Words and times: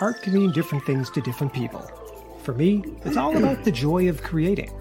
art 0.00 0.22
can 0.22 0.32
mean 0.32 0.50
different 0.50 0.84
things 0.84 1.10
to 1.10 1.20
different 1.20 1.52
people. 1.52 1.82
For 2.42 2.54
me, 2.54 2.82
it's 3.04 3.18
all 3.18 3.36
about 3.36 3.64
the 3.64 3.70
joy 3.70 4.08
of 4.08 4.22
creating. 4.22 4.72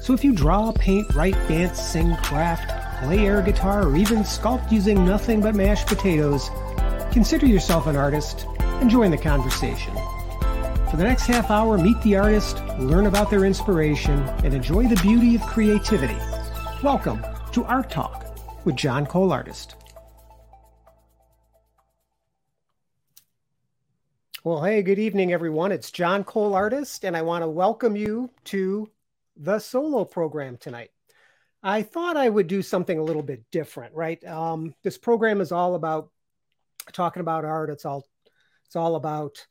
So 0.00 0.14
if 0.14 0.24
you 0.24 0.32
draw, 0.32 0.72
paint, 0.72 1.12
write, 1.14 1.34
dance, 1.48 1.80
sing, 1.80 2.14
craft, 2.18 2.70
play 3.02 3.26
air 3.26 3.42
guitar, 3.42 3.86
or 3.86 3.96
even 3.96 4.18
sculpt 4.18 4.70
using 4.70 5.04
nothing 5.04 5.40
but 5.40 5.56
mashed 5.56 5.88
potatoes, 5.88 6.50
consider 7.10 7.46
yourself 7.46 7.88
an 7.88 7.96
artist 7.96 8.46
and 8.60 8.88
join 8.88 9.10
the 9.10 9.18
conversation. 9.18 9.92
For 10.90 10.96
the 10.96 11.04
next 11.04 11.26
half 11.26 11.50
hour, 11.50 11.76
meet 11.76 12.00
the 12.02 12.16
artist, 12.16 12.64
learn 12.78 13.06
about 13.06 13.30
their 13.30 13.44
inspiration, 13.44 14.20
and 14.44 14.54
enjoy 14.54 14.86
the 14.86 15.00
beauty 15.02 15.34
of 15.34 15.42
creativity. 15.42 16.16
Welcome 16.82 17.24
to 17.52 17.64
Art 17.64 17.90
Talk 17.90 18.38
with 18.64 18.76
John 18.76 19.04
Cole 19.04 19.32
Artist. 19.32 19.74
Well, 24.48 24.62
hey, 24.62 24.80
good 24.80 24.98
evening, 24.98 25.30
everyone. 25.30 25.72
It's 25.72 25.90
John 25.90 26.24
Cole 26.24 26.54
Artist, 26.54 27.04
and 27.04 27.14
I 27.14 27.20
want 27.20 27.42
to 27.42 27.48
welcome 27.50 27.96
you 27.96 28.30
to 28.44 28.90
the 29.36 29.58
solo 29.58 30.06
program 30.06 30.56
tonight. 30.56 30.88
I 31.62 31.82
thought 31.82 32.16
I 32.16 32.30
would 32.30 32.46
do 32.46 32.62
something 32.62 32.98
a 32.98 33.04
little 33.04 33.22
bit 33.22 33.44
different, 33.52 33.94
right? 33.94 34.24
Um, 34.24 34.74
this 34.82 34.96
program 34.96 35.42
is 35.42 35.52
all 35.52 35.74
about 35.74 36.10
talking 36.94 37.20
about 37.20 37.44
art. 37.44 37.68
It's 37.68 37.84
all 37.84 38.08
it's 38.64 38.74
all 38.74 38.96
about 38.96 39.46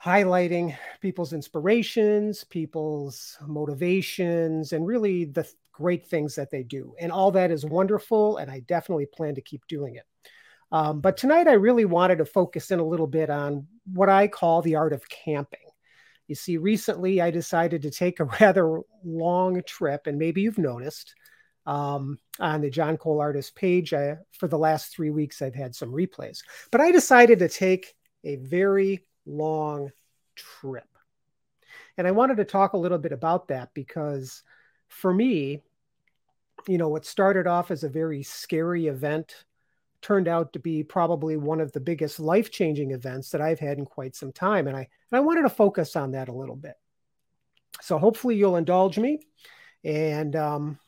highlighting 0.00 0.76
people's 1.00 1.32
inspirations, 1.32 2.44
people's 2.44 3.36
motivations, 3.44 4.72
and 4.72 4.86
really 4.86 5.24
the 5.24 5.50
great 5.72 6.06
things 6.06 6.36
that 6.36 6.52
they 6.52 6.62
do. 6.62 6.94
And 7.00 7.10
all 7.10 7.32
that 7.32 7.50
is 7.50 7.64
wonderful, 7.64 8.36
and 8.36 8.48
I 8.48 8.60
definitely 8.60 9.06
plan 9.06 9.34
to 9.34 9.42
keep 9.42 9.66
doing 9.66 9.96
it. 9.96 10.04
Um, 10.70 11.00
but 11.00 11.16
tonight, 11.16 11.48
I 11.48 11.54
really 11.54 11.84
wanted 11.84 12.18
to 12.18 12.24
focus 12.24 12.70
in 12.70 12.78
a 12.78 12.86
little 12.86 13.08
bit 13.08 13.28
on 13.28 13.66
what 13.84 14.08
I 14.08 14.28
call 14.28 14.62
the 14.62 14.76
art 14.76 14.92
of 14.92 15.08
camping. 15.08 15.60
You 16.26 16.34
see, 16.34 16.56
recently 16.56 17.20
I 17.20 17.30
decided 17.30 17.82
to 17.82 17.90
take 17.90 18.20
a 18.20 18.24
rather 18.40 18.80
long 19.04 19.62
trip, 19.66 20.06
and 20.06 20.18
maybe 20.18 20.42
you've 20.42 20.58
noticed 20.58 21.14
um, 21.66 22.18
on 22.40 22.60
the 22.60 22.70
John 22.70 22.96
Cole 22.96 23.20
Artist 23.20 23.54
page. 23.54 23.92
I, 23.92 24.16
for 24.38 24.48
the 24.48 24.58
last 24.58 24.94
three 24.94 25.10
weeks, 25.10 25.42
I've 25.42 25.54
had 25.54 25.74
some 25.74 25.92
replays, 25.92 26.42
but 26.70 26.80
I 26.80 26.92
decided 26.92 27.38
to 27.40 27.48
take 27.48 27.94
a 28.24 28.36
very 28.36 29.06
long 29.26 29.90
trip. 30.34 30.84
And 31.96 32.06
I 32.06 32.10
wanted 32.10 32.38
to 32.38 32.44
talk 32.44 32.72
a 32.72 32.78
little 32.78 32.98
bit 32.98 33.12
about 33.12 33.48
that 33.48 33.70
because 33.74 34.42
for 34.88 35.12
me, 35.12 35.62
you 36.66 36.78
know, 36.78 36.88
what 36.88 37.04
started 37.04 37.46
off 37.46 37.70
as 37.70 37.84
a 37.84 37.88
very 37.88 38.22
scary 38.22 38.86
event 38.86 39.44
turned 40.04 40.28
out 40.28 40.52
to 40.52 40.58
be 40.58 40.82
probably 40.82 41.36
one 41.38 41.62
of 41.62 41.72
the 41.72 41.80
biggest 41.80 42.20
life 42.20 42.50
changing 42.50 42.90
events 42.90 43.30
that 43.30 43.40
I've 43.40 43.58
had 43.58 43.78
in 43.78 43.86
quite 43.86 44.14
some 44.14 44.32
time. 44.32 44.68
And 44.68 44.76
I, 44.76 44.80
and 44.80 45.16
I 45.16 45.20
wanted 45.20 45.42
to 45.42 45.48
focus 45.48 45.96
on 45.96 46.12
that 46.12 46.28
a 46.28 46.32
little 46.32 46.56
bit. 46.56 46.74
So 47.80 47.98
hopefully 47.98 48.36
you'll 48.36 48.56
indulge 48.56 48.98
me 48.98 49.20
and 49.82 50.36
um, 50.36 50.78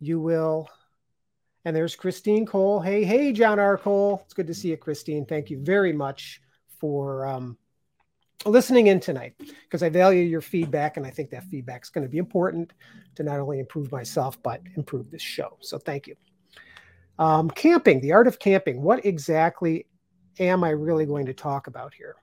you 0.00 0.20
will. 0.20 0.68
And 1.64 1.74
there's 1.74 1.96
Christine 1.96 2.46
Cole. 2.46 2.80
Hey, 2.80 3.02
hey, 3.02 3.32
John 3.32 3.58
R. 3.58 3.76
Cole. 3.76 4.22
It's 4.24 4.34
good 4.34 4.46
to 4.46 4.54
see 4.54 4.68
you, 4.68 4.76
Christine. 4.76 5.26
Thank 5.26 5.50
you 5.50 5.58
very 5.58 5.92
much 5.92 6.40
for 6.80 7.26
um, 7.26 7.58
listening 8.46 8.86
in 8.86 9.00
tonight 9.00 9.34
because 9.64 9.82
I 9.82 9.88
value 9.88 10.22
your 10.22 10.40
feedback. 10.40 10.96
And 10.96 11.04
I 11.04 11.10
think 11.10 11.30
that 11.30 11.42
feedback 11.44 11.82
is 11.82 11.90
going 11.90 12.06
to 12.06 12.08
be 12.08 12.18
important 12.18 12.72
to 13.16 13.24
not 13.24 13.40
only 13.40 13.58
improve 13.58 13.90
myself, 13.90 14.40
but 14.44 14.62
improve 14.76 15.10
this 15.10 15.22
show. 15.22 15.58
So 15.60 15.76
thank 15.76 16.06
you. 16.06 16.14
Um, 17.18 17.50
camping, 17.50 18.00
the 18.00 18.12
art 18.12 18.28
of 18.28 18.38
camping. 18.38 18.82
What 18.82 19.04
exactly 19.04 19.86
am 20.38 20.62
I 20.62 20.70
really 20.70 21.06
going 21.06 21.26
to 21.26 21.34
talk 21.34 21.66
about 21.66 21.94
here? 21.94 22.16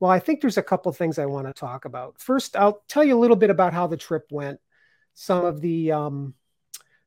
Well, 0.00 0.10
I 0.10 0.20
think 0.20 0.40
there's 0.40 0.58
a 0.58 0.62
couple 0.62 0.92
things 0.92 1.18
I 1.18 1.26
want 1.26 1.46
to 1.48 1.52
talk 1.52 1.84
about. 1.84 2.20
First, 2.20 2.56
I'll 2.56 2.82
tell 2.88 3.04
you 3.04 3.16
a 3.16 3.20
little 3.20 3.36
bit 3.36 3.50
about 3.50 3.74
how 3.74 3.86
the 3.86 3.96
trip 3.96 4.26
went, 4.30 4.60
some 5.14 5.44
of 5.44 5.60
the 5.60 5.92
um, 5.92 6.34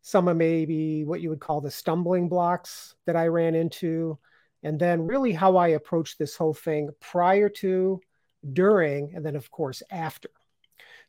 some 0.01 0.27
of 0.27 0.35
maybe 0.35 1.03
what 1.05 1.21
you 1.21 1.29
would 1.29 1.39
call 1.39 1.61
the 1.61 1.71
stumbling 1.71 2.27
blocks 2.27 2.95
that 3.05 3.15
I 3.15 3.27
ran 3.27 3.55
into, 3.55 4.19
and 4.63 4.79
then 4.79 5.07
really 5.07 5.31
how 5.31 5.57
I 5.57 5.69
approached 5.69 6.19
this 6.19 6.35
whole 6.35 6.53
thing 6.53 6.89
prior 6.99 7.49
to, 7.49 8.01
during, 8.53 9.15
and 9.15 9.25
then 9.25 9.35
of 9.35 9.49
course 9.49 9.81
after. 9.89 10.29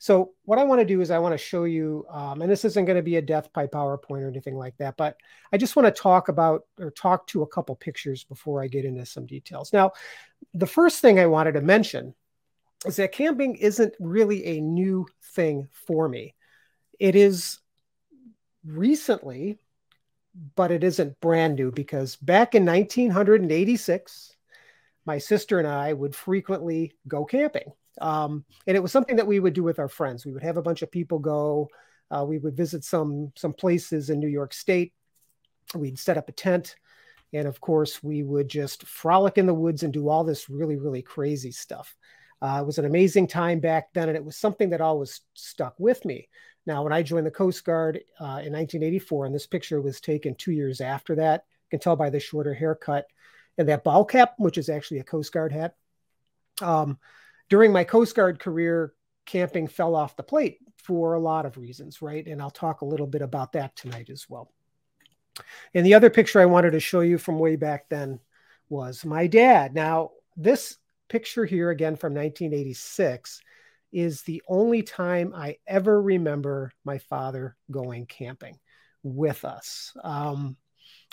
So 0.03 0.33
what 0.47 0.59
I 0.59 0.65
want 0.65 0.81
to 0.81 0.85
do 0.85 1.01
is 1.01 1.13
I 1.13 1.21
want 1.21 1.33
to 1.33 1.39
show 1.39 1.63
you, 1.63 2.05
um, 2.11 2.43
and 2.43 2.51
this 2.51 2.65
isn't 2.65 2.87
going 2.87 2.97
to 2.97 3.05
be 3.05 3.19
a 3.19 3.23
death 3.23 3.53
by 3.53 3.69
PowerPoint 3.69 4.23
or 4.23 4.27
anything 4.27 4.57
like 4.57 4.77
that, 4.79 4.97
but 4.97 5.17
I 5.53 5.59
just 5.59 5.77
want 5.77 5.87
to 5.87 6.03
talk 6.03 6.27
about 6.27 6.67
or 6.81 6.91
talk 6.91 7.25
to 7.29 7.43
a 7.43 7.47
couple 7.47 7.77
pictures 7.77 8.25
before 8.25 8.61
I 8.61 8.67
get 8.67 8.85
into 8.85 9.07
some 9.07 9.27
details. 9.27 9.73
Now, 9.73 9.93
the 10.55 10.67
first 10.67 10.99
thing 11.03 11.21
I 11.21 11.27
wanted 11.27 11.53
to 11.53 11.61
mention 11.61 12.15
is 12.85 12.97
that 12.97 13.13
camping 13.13 13.55
isn't 13.55 13.95
really 14.01 14.45
a 14.45 14.61
new 14.61 15.07
thing 15.37 15.69
for 15.71 16.09
me. 16.09 16.35
It 16.99 17.15
is 17.15 17.61
recently, 18.67 19.61
but 20.57 20.73
it 20.73 20.83
isn't 20.83 21.21
brand 21.21 21.55
new 21.55 21.71
because 21.71 22.17
back 22.17 22.57
in 22.57 22.67
1986, 22.67 24.35
my 25.07 25.19
sister 25.19 25.61
and 25.61 25.69
I 25.69 25.93
would 25.93 26.17
frequently 26.17 26.93
go 27.07 27.25
camping. 27.25 27.73
Um, 28.01 28.45
and 28.67 28.77
it 28.77 28.81
was 28.81 28.93
something 28.93 29.17
that 29.17 29.27
we 29.27 29.41
would 29.41 29.55
do 29.55 29.63
with 29.63 29.79
our 29.79 29.89
friends. 29.89 30.25
We 30.25 30.33
would 30.33 30.43
have 30.43 30.57
a 30.57 30.63
bunch 30.63 30.83
of 30.83 30.91
people 30.91 31.19
go. 31.19 31.69
Uh, 32.11 32.25
we 32.25 32.39
would 32.39 32.57
visit 32.57 32.85
some 32.85 33.33
some 33.37 33.53
places 33.53 34.11
in 34.11 34.19
New 34.19 34.29
York 34.29 34.53
State. 34.53 34.93
We'd 35.75 35.99
set 35.99 36.19
up 36.19 36.29
a 36.29 36.33
tent, 36.33 36.77
and 37.33 37.47
of 37.47 37.61
course, 37.61 38.03
we 38.03 38.23
would 38.23 38.49
just 38.49 38.87
frolic 38.87 39.39
in 39.39 39.47
the 39.47 39.55
woods 39.55 39.83
and 39.83 39.93
do 39.93 40.09
all 40.09 40.25
this 40.25 40.51
really 40.51 40.77
really 40.77 41.03
crazy 41.03 41.53
stuff. 41.53 41.95
Uh, 42.43 42.59
it 42.61 42.67
was 42.67 42.79
an 42.79 42.85
amazing 42.85 43.29
time 43.29 43.61
back 43.61 43.93
then, 43.95 44.09
and 44.09 44.17
it 44.17 44.25
was 44.25 44.37
something 44.37 44.71
that 44.71 44.81
always 44.81 45.21
stuck 45.35 45.75
with 45.79 46.05
me. 46.05 46.29
Now, 46.67 46.83
when 46.83 46.93
I 46.93 47.03
joined 47.03 47.27
the 47.27 47.31
Coast 47.31 47.65
Guard 47.65 48.01
uh, 48.21 48.43
in 48.45 48.53
1984, 48.53 49.27
and 49.27 49.35
this 49.35 49.47
picture 49.47 49.81
was 49.81 50.01
taken 50.01 50.35
two 50.35 50.53
years 50.53 50.81
after 50.81 51.15
that, 51.17 51.45
you 51.65 51.79
can 51.79 51.81
tell 51.81 51.97
by 51.97 52.11
the 52.11 52.21
shorter 52.21 52.55
haircut 52.55 53.07
and 53.59 53.69
that 53.69 53.85
ball 53.85 54.05
cap, 54.05 54.35
which 54.39 54.59
is 54.59 54.69
actually 54.69 54.99
a 54.99 55.05
Coast 55.05 55.33
Guard 55.33 55.53
hat. 55.53 55.77
Um, 56.61 56.99
during 57.53 57.71
my 57.71 57.85
Coast 57.85 58.17
Guard 58.17 58.41
career, 58.41 58.95
camping 59.27 59.69
fell 59.69 59.95
off 59.95 60.17
the 60.17 60.23
plate 60.23 60.61
for 60.79 61.13
a 61.13 61.21
lot 61.21 61.45
of 61.45 61.59
reasons, 61.59 62.01
right? 62.01 62.27
And 62.27 62.41
I'll 62.41 62.51
talk 62.51 62.81
a 62.81 62.87
little 62.87 63.07
bit 63.07 63.21
about 63.21 63.53
that 63.53 63.77
tonight 63.77 64.09
as 64.09 64.25
well. 64.27 64.51
And 65.75 65.85
the 65.85 65.93
other 65.93 66.09
picture 66.09 66.41
I 66.41 66.47
wanted 66.47 66.71
to 66.71 66.81
show 66.81 67.01
you 67.01 67.19
from 67.19 67.39
way 67.39 67.57
back 67.57 67.91
then 67.91 68.21
was 68.71 69.05
my 69.05 69.27
dad. 69.27 69.75
Now, 69.75 70.13
this 70.35 70.79
picture 71.11 71.45
here, 71.45 71.69
again 71.69 71.95
from 71.95 72.15
1986, 72.15 73.43
is 73.93 74.23
the 74.23 74.43
only 74.49 74.81
time 74.83 75.35
I 75.37 75.59
ever 75.67 76.01
remember 76.01 76.73
my 76.87 76.97
father 76.97 77.55
going 77.71 78.07
camping 78.07 78.59
with 79.03 79.45
us. 79.45 79.93
Um, 80.03 80.57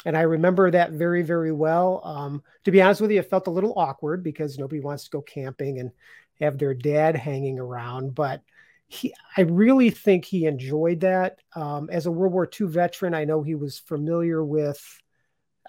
and 0.05 0.15
I 0.15 0.21
remember 0.21 0.71
that 0.71 0.91
very, 0.91 1.21
very 1.21 1.51
well. 1.51 2.01
Um, 2.05 2.43
to 2.63 2.71
be 2.71 2.81
honest 2.81 3.01
with 3.01 3.11
you, 3.11 3.19
it 3.19 3.29
felt 3.29 3.47
a 3.47 3.51
little 3.51 3.73
awkward 3.75 4.23
because 4.23 4.57
nobody 4.57 4.79
wants 4.79 5.03
to 5.03 5.09
go 5.09 5.21
camping 5.21 5.79
and 5.79 5.91
have 6.39 6.57
their 6.57 6.73
dad 6.73 7.15
hanging 7.15 7.59
around. 7.59 8.15
But 8.15 8.41
he, 8.87 9.13
I 9.37 9.41
really 9.41 9.91
think 9.91 10.25
he 10.25 10.45
enjoyed 10.45 11.01
that. 11.01 11.39
Um, 11.55 11.89
as 11.91 12.05
a 12.05 12.11
World 12.11 12.33
War 12.33 12.49
II 12.59 12.67
veteran, 12.67 13.13
I 13.13 13.25
know 13.25 13.43
he 13.43 13.55
was 13.55 13.79
familiar 13.79 14.43
with, 14.43 14.83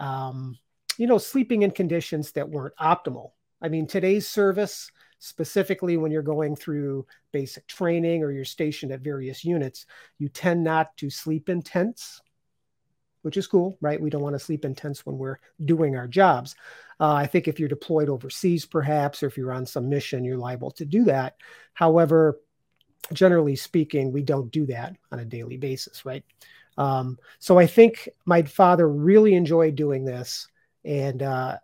um, 0.00 0.58
you 0.96 1.06
know, 1.06 1.18
sleeping 1.18 1.62
in 1.62 1.70
conditions 1.70 2.32
that 2.32 2.48
weren't 2.48 2.76
optimal. 2.76 3.32
I 3.62 3.68
mean, 3.68 3.86
today's 3.86 4.26
service, 4.26 4.90
specifically 5.18 5.98
when 5.98 6.10
you're 6.10 6.22
going 6.22 6.56
through 6.56 7.06
basic 7.30 7.66
training 7.66 8.22
or 8.22 8.32
you're 8.32 8.44
stationed 8.44 8.90
at 8.92 9.00
various 9.00 9.44
units, 9.44 9.84
you 10.18 10.30
tend 10.30 10.64
not 10.64 10.96
to 10.96 11.10
sleep 11.10 11.50
in 11.50 11.60
tents 11.60 12.22
which 13.22 13.36
is 13.36 13.46
cool, 13.46 13.76
right? 13.80 14.00
We 14.00 14.10
don't 14.10 14.22
want 14.22 14.34
to 14.34 14.38
sleep 14.40 14.64
in 14.64 14.74
tents 14.74 15.04
when 15.04 15.18
we're 15.18 15.38
doing 15.64 15.96
our 15.96 16.06
jobs. 16.06 16.54
Uh, 16.98 17.12
I 17.12 17.26
think 17.26 17.48
if 17.48 17.58
you're 17.58 17.68
deployed 17.68 18.08
overseas, 18.08 18.66
perhaps, 18.66 19.22
or 19.22 19.26
if 19.26 19.36
you're 19.36 19.52
on 19.52 19.66
some 19.66 19.88
mission, 19.88 20.24
you're 20.24 20.36
liable 20.36 20.70
to 20.72 20.84
do 20.84 21.04
that. 21.04 21.36
However, 21.74 22.40
generally 23.12 23.56
speaking, 23.56 24.12
we 24.12 24.22
don't 24.22 24.50
do 24.50 24.66
that 24.66 24.96
on 25.10 25.18
a 25.18 25.24
daily 25.24 25.56
basis, 25.56 26.04
right? 26.04 26.24
Um, 26.78 27.18
so 27.38 27.58
I 27.58 27.66
think 27.66 28.08
my 28.24 28.42
father 28.42 28.88
really 28.88 29.34
enjoyed 29.34 29.74
doing 29.74 30.04
this, 30.04 30.48
and 30.84 31.22
uh, 31.22 31.58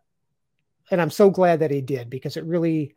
and 0.91 1.01
I'm 1.01 1.11
so 1.11 1.31
glad 1.31 1.61
that 1.61 1.71
he 1.71 1.81
did 1.81 2.11
because 2.11 2.37
it 2.37 2.45
really 2.45 2.95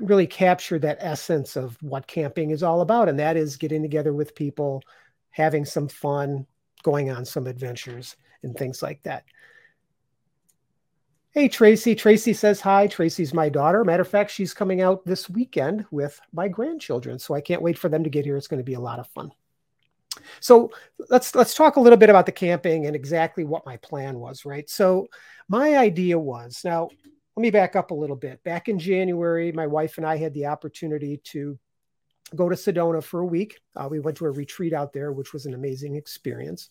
really 0.00 0.26
captured 0.26 0.82
that 0.82 0.98
essence 1.00 1.56
of 1.56 1.76
what 1.82 2.06
camping 2.06 2.50
is 2.50 2.62
all 2.62 2.80
about, 2.80 3.08
and 3.08 3.18
that 3.18 3.36
is 3.36 3.56
getting 3.56 3.82
together 3.82 4.12
with 4.12 4.34
people, 4.34 4.82
having 5.30 5.64
some 5.64 5.88
fun, 5.88 6.46
going 6.84 7.10
on 7.10 7.24
some 7.24 7.48
adventures 7.48 8.14
and 8.44 8.56
things 8.56 8.82
like 8.82 9.02
that. 9.02 9.24
Hey, 11.32 11.48
Tracy. 11.48 11.96
Tracy 11.96 12.32
says 12.32 12.60
hi. 12.60 12.86
Tracy's 12.86 13.34
my 13.34 13.48
daughter. 13.48 13.84
Matter 13.84 14.02
of 14.02 14.08
fact, 14.08 14.30
she's 14.30 14.54
coming 14.54 14.80
out 14.80 15.04
this 15.04 15.28
weekend 15.28 15.84
with 15.90 16.20
my 16.32 16.46
grandchildren. 16.46 17.18
So 17.18 17.34
I 17.34 17.40
can't 17.40 17.62
wait 17.62 17.76
for 17.76 17.88
them 17.88 18.04
to 18.04 18.10
get 18.10 18.24
here. 18.24 18.36
It's 18.36 18.46
going 18.46 18.60
to 18.60 18.64
be 18.64 18.74
a 18.74 18.80
lot 18.80 19.00
of 19.00 19.08
fun. 19.08 19.32
So 20.38 20.70
let's 21.10 21.34
let's 21.34 21.54
talk 21.54 21.74
a 21.74 21.80
little 21.80 21.96
bit 21.96 22.08
about 22.08 22.26
the 22.26 22.30
camping 22.30 22.86
and 22.86 22.94
exactly 22.94 23.42
what 23.42 23.66
my 23.66 23.78
plan 23.78 24.20
was, 24.20 24.44
right? 24.44 24.70
So 24.70 25.08
my 25.48 25.76
idea 25.76 26.16
was 26.16 26.60
now 26.64 26.88
let 27.36 27.42
me 27.42 27.50
back 27.50 27.74
up 27.74 27.90
a 27.90 27.94
little 27.94 28.14
bit. 28.14 28.42
Back 28.44 28.68
in 28.68 28.78
January, 28.78 29.50
my 29.50 29.66
wife 29.66 29.98
and 29.98 30.06
I 30.06 30.16
had 30.16 30.34
the 30.34 30.46
opportunity 30.46 31.20
to 31.24 31.58
go 32.34 32.48
to 32.48 32.56
Sedona 32.56 33.02
for 33.02 33.20
a 33.20 33.26
week. 33.26 33.60
Uh, 33.76 33.88
we 33.90 34.00
went 34.00 34.16
to 34.18 34.26
a 34.26 34.30
retreat 34.30 34.72
out 34.72 34.92
there, 34.92 35.12
which 35.12 35.32
was 35.32 35.46
an 35.46 35.54
amazing 35.54 35.96
experience. 35.96 36.70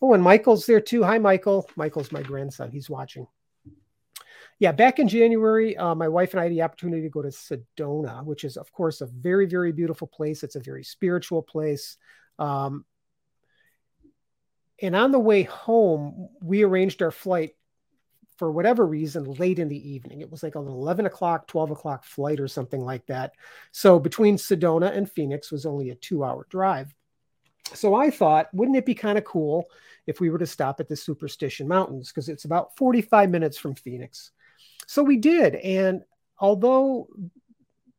Oh, 0.00 0.12
and 0.14 0.22
Michael's 0.22 0.66
there 0.66 0.80
too. 0.80 1.02
Hi, 1.02 1.18
Michael. 1.18 1.68
Michael's 1.76 2.12
my 2.12 2.22
grandson. 2.22 2.70
He's 2.70 2.90
watching. 2.90 3.26
Yeah, 4.58 4.72
back 4.72 4.98
in 4.98 5.08
January, 5.08 5.76
uh, 5.76 5.94
my 5.94 6.08
wife 6.08 6.32
and 6.32 6.40
I 6.40 6.44
had 6.44 6.52
the 6.52 6.62
opportunity 6.62 7.02
to 7.02 7.08
go 7.08 7.22
to 7.22 7.28
Sedona, 7.28 8.24
which 8.24 8.44
is, 8.44 8.56
of 8.56 8.70
course, 8.72 9.00
a 9.00 9.06
very, 9.06 9.46
very 9.46 9.72
beautiful 9.72 10.06
place. 10.06 10.42
It's 10.42 10.56
a 10.56 10.60
very 10.60 10.84
spiritual 10.84 11.42
place. 11.42 11.96
Um, 12.38 12.84
and 14.80 14.94
on 14.94 15.12
the 15.12 15.18
way 15.18 15.42
home, 15.42 16.28
we 16.40 16.62
arranged 16.62 17.02
our 17.02 17.10
flight 17.10 17.56
for 18.36 18.50
whatever 18.50 18.86
reason 18.86 19.24
late 19.24 19.58
in 19.58 19.68
the 19.68 19.90
evening. 19.90 20.20
It 20.20 20.30
was 20.30 20.42
like 20.42 20.54
an 20.54 20.66
11 20.66 21.06
o'clock, 21.06 21.46
12 21.46 21.70
o'clock 21.72 22.04
flight 22.04 22.40
or 22.40 22.48
something 22.48 22.80
like 22.80 23.06
that. 23.06 23.32
So 23.72 23.98
between 23.98 24.36
Sedona 24.36 24.94
and 24.94 25.10
Phoenix 25.10 25.52
was 25.52 25.66
only 25.66 25.90
a 25.90 25.94
two 25.94 26.24
hour 26.24 26.46
drive. 26.50 26.94
So 27.72 27.94
I 27.94 28.10
thought, 28.10 28.52
wouldn't 28.52 28.76
it 28.76 28.86
be 28.86 28.94
kind 28.94 29.16
of 29.16 29.24
cool 29.24 29.66
if 30.06 30.20
we 30.20 30.30
were 30.30 30.38
to 30.38 30.46
stop 30.46 30.80
at 30.80 30.88
the 30.88 30.96
Superstition 30.96 31.66
Mountains? 31.66 32.08
Because 32.08 32.28
it's 32.28 32.44
about 32.44 32.76
45 32.76 33.30
minutes 33.30 33.56
from 33.56 33.74
Phoenix. 33.74 34.32
So 34.86 35.02
we 35.02 35.16
did. 35.16 35.54
And 35.56 36.02
although 36.38 37.08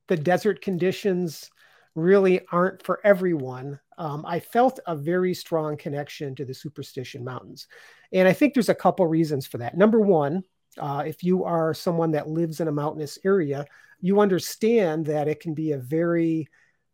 the 0.08 0.18
desert 0.18 0.62
conditions 0.62 1.50
really 1.96 2.42
aren't 2.52 2.84
for 2.84 3.00
everyone, 3.04 3.80
um, 3.98 4.26
I 4.26 4.40
felt 4.40 4.80
a 4.86 4.96
very 4.96 5.34
strong 5.34 5.78
connection 5.78 6.36
to 6.36 6.46
the 6.46 6.54
Superstition 6.54 7.24
Mountains. 7.24 7.68
And 8.16 8.30
I 8.30 8.34
think 8.34 8.54
there's 8.54 8.70
a 8.70 8.76
couple 8.76 9.06
reasons 9.06 9.46
for 9.46 9.58
that. 9.58 9.78
Number 9.78 10.00
one, 10.00 10.44
uh, 10.80 11.04
if 11.06 11.22
you 11.22 11.44
are 11.44 11.74
someone 11.74 12.12
that 12.12 12.30
lives 12.30 12.62
in 12.62 12.70
a 12.70 12.72
mountainous 12.72 13.20
area, 13.26 13.66
you 14.00 14.22
understand 14.22 15.06
that 15.08 15.28
it 15.28 15.42
can 15.42 15.54
be 15.54 15.74
a 15.74 15.78
very 15.78 16.48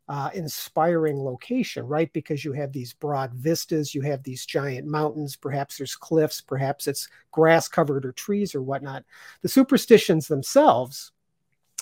uh, 0.08 0.30
inspiring 0.34 1.16
location, 1.22 1.86
right? 1.86 2.12
Because 2.12 2.44
you 2.44 2.52
have 2.52 2.72
these 2.72 2.92
broad 2.92 3.32
vistas, 3.34 3.94
you 3.94 4.00
have 4.02 4.24
these 4.24 4.44
giant 4.44 4.86
mountains, 4.86 5.36
perhaps 5.36 5.78
there's 5.78 5.94
cliffs, 5.94 6.40
perhaps 6.40 6.88
it's 6.88 7.08
grass 7.30 7.68
covered 7.68 8.04
or 8.04 8.12
trees 8.12 8.52
or 8.52 8.62
whatnot. 8.62 9.04
The 9.42 9.48
superstitions 9.48 10.26
themselves 10.26 11.12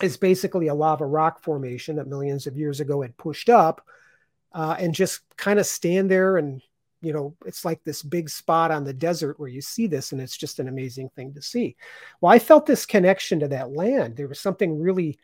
is 0.03 0.19
basically 0.19 0.69
a 0.69 0.75
lava 0.75 1.07
rock 1.07 1.43
formation 1.43 1.97
that 1.97 2.07
millions 2.07 2.47
of 2.47 2.59
years 2.59 2.81
ago 2.81 3.01
had 3.01 3.17
pushed 3.17 3.49
up 3.49 3.81
uh, 4.53 4.77
and 4.79 4.95
just 4.95 5.23
kind 5.39 5.59
of 5.59 5.65
stand 5.65 6.11
there 6.11 6.37
and 6.37 6.61
you 7.03 7.13
know 7.13 7.35
it's 7.47 7.65
like 7.65 7.83
this 7.85 8.03
big 8.03 8.29
spot 8.29 8.71
on 8.71 8.85
the 8.85 8.93
desert 8.93 9.39
where 9.39 9.49
you 9.49 9.61
see 9.61 9.87
this 9.87 10.13
and 10.13 10.21
it's 10.21 10.37
just 10.37 10.59
an 10.59 10.69
amazing 10.69 11.09
thing 11.11 11.33
to 11.35 11.43
see. 11.43 11.77
Well 12.21 12.33
i 12.33 12.39
felt 12.39 12.67
this 12.67 12.87
connection 12.87 13.41
to 13.41 13.49
that 13.49 13.73
land. 13.73 14.17
There 14.17 14.29
was 14.29 14.41
something 14.41 14.81
really 14.81 15.19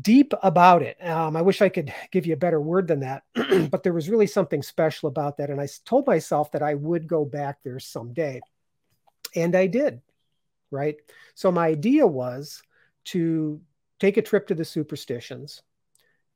deep 0.00 0.32
about 0.42 0.82
it. 0.82 1.04
Um, 1.04 1.36
i 1.36 1.42
wish 1.42 1.60
i 1.60 1.68
could 1.68 1.92
give 2.12 2.24
you 2.24 2.34
a 2.34 2.38
better 2.44 2.60
word 2.60 2.86
than 2.86 3.00
that 3.00 3.24
but 3.70 3.82
there 3.82 3.92
was 3.92 4.08
really 4.08 4.28
something 4.28 4.62
special 4.62 5.08
about 5.08 5.36
that 5.38 5.50
and 5.50 5.60
i 5.60 5.66
told 5.84 6.06
myself 6.06 6.52
that 6.52 6.62
i 6.62 6.74
would 6.74 7.08
go 7.08 7.24
back 7.24 7.58
there 7.64 7.80
someday 7.80 8.40
and 9.34 9.56
i 9.56 9.66
did 9.66 10.00
right? 10.70 10.96
So 11.34 11.50
my 11.50 11.68
idea 11.68 12.06
was 12.06 12.62
to 13.06 13.60
take 13.98 14.16
a 14.16 14.22
trip 14.22 14.46
to 14.48 14.54
the 14.54 14.64
superstitions 14.64 15.62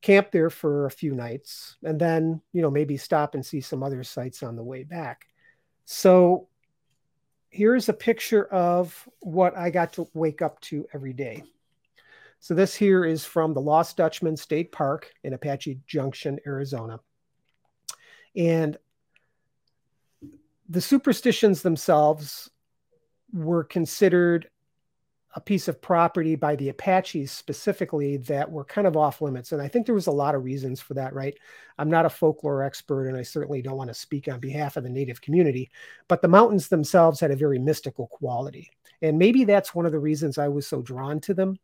camp 0.05 0.29
there 0.29 0.51
for 0.51 0.85
a 0.85 0.91
few 0.91 1.15
nights 1.15 1.77
and 1.83 1.99
then 1.99 2.39
you 2.53 2.61
know 2.61 2.69
maybe 2.69 2.95
stop 2.95 3.33
and 3.33 3.43
see 3.43 3.59
some 3.59 3.81
other 3.81 4.03
sites 4.03 4.43
on 4.43 4.55
the 4.55 4.63
way 4.63 4.83
back. 4.83 5.25
So 5.85 6.47
here's 7.49 7.89
a 7.89 7.93
picture 7.93 8.45
of 8.45 9.09
what 9.21 9.57
i 9.57 9.71
got 9.71 9.93
to 9.93 10.07
wake 10.13 10.43
up 10.43 10.61
to 10.61 10.85
every 10.93 11.13
day. 11.13 11.41
So 12.39 12.53
this 12.53 12.75
here 12.75 13.03
is 13.03 13.25
from 13.25 13.55
the 13.55 13.61
lost 13.61 13.97
dutchman 13.97 14.37
state 14.37 14.71
park 14.71 15.11
in 15.23 15.33
apache 15.33 15.79
junction 15.87 16.39
arizona. 16.45 16.99
And 18.35 18.77
the 20.69 20.81
superstitions 20.81 21.63
themselves 21.63 22.51
were 23.33 23.63
considered 23.63 24.49
a 25.35 25.41
piece 25.41 25.67
of 25.67 25.81
property 25.81 26.35
by 26.35 26.55
the 26.55 26.69
Apaches 26.69 27.29
specifically 27.29 28.17
that 28.17 28.49
were 28.49 28.63
kind 28.63 28.87
of 28.87 28.95
off 28.95 29.21
limits. 29.21 29.51
And 29.51 29.61
I 29.61 29.67
think 29.67 29.85
there 29.85 29.93
was 29.93 30.07
a 30.07 30.11
lot 30.11 30.33
of 30.33 30.45
reasons 30.45 30.79
for 30.79 30.93
that, 30.93 31.13
right? 31.13 31.37
I'm 31.77 31.89
not 31.89 32.05
a 32.05 32.09
folklore 32.09 32.63
expert, 32.63 33.09
and 33.09 33.17
I 33.17 33.21
certainly 33.21 33.61
don't 33.61 33.75
want 33.75 33.89
to 33.89 33.93
speak 33.93 34.29
on 34.29 34.39
behalf 34.39 34.77
of 34.77 34.83
the 34.83 34.89
Native 34.89 35.21
community, 35.21 35.69
but 36.07 36.21
the 36.21 36.29
mountains 36.29 36.69
themselves 36.69 37.19
had 37.19 37.31
a 37.31 37.35
very 37.35 37.59
mystical 37.59 38.07
quality. 38.07 38.71
And 39.01 39.19
maybe 39.19 39.43
that's 39.43 39.75
one 39.75 39.85
of 39.85 39.91
the 39.91 39.99
reasons 39.99 40.37
I 40.37 40.47
was 40.47 40.67
so 40.67 40.81
drawn 40.81 41.19
to 41.21 41.33
them. 41.33 41.57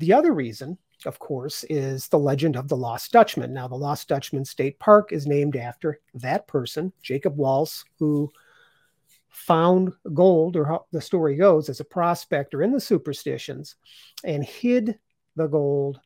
The 0.00 0.12
other 0.12 0.32
reason, 0.32 0.76
of 1.06 1.20
course, 1.20 1.64
is 1.70 2.08
the 2.08 2.18
legend 2.18 2.56
of 2.56 2.66
the 2.66 2.76
Lost 2.76 3.12
Dutchman. 3.12 3.54
Now, 3.54 3.68
the 3.68 3.76
Lost 3.76 4.08
Dutchman 4.08 4.44
State 4.44 4.80
Park 4.80 5.12
is 5.12 5.24
named 5.24 5.54
after 5.54 6.00
that 6.14 6.48
person, 6.48 6.92
Jacob 7.00 7.36
Waltz, 7.36 7.84
who 8.00 8.32
found 9.34 9.92
gold, 10.14 10.56
or 10.56 10.64
how 10.64 10.86
the 10.92 11.00
story 11.00 11.36
goes, 11.36 11.68
as 11.68 11.80
a 11.80 11.84
prospector 11.84 12.62
in 12.62 12.72
the 12.72 12.80
superstitions 12.80 13.74
and 14.22 14.44
hid 14.44 14.98
the 15.36 15.48
gold 15.48 16.00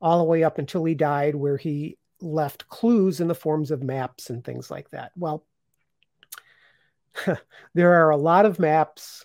all 0.00 0.18
the 0.18 0.24
way 0.24 0.44
up 0.44 0.58
until 0.58 0.84
he 0.84 0.94
died, 0.94 1.34
where 1.34 1.56
he 1.56 1.96
left 2.20 2.68
clues 2.68 3.20
in 3.20 3.28
the 3.28 3.34
forms 3.34 3.70
of 3.70 3.82
maps 3.82 4.28
and 4.28 4.44
things 4.44 4.70
like 4.70 4.90
that. 4.90 5.12
Well, 5.16 5.46
there 7.74 8.04
are 8.04 8.10
a 8.10 8.16
lot 8.16 8.44
of 8.44 8.58
maps 8.58 9.24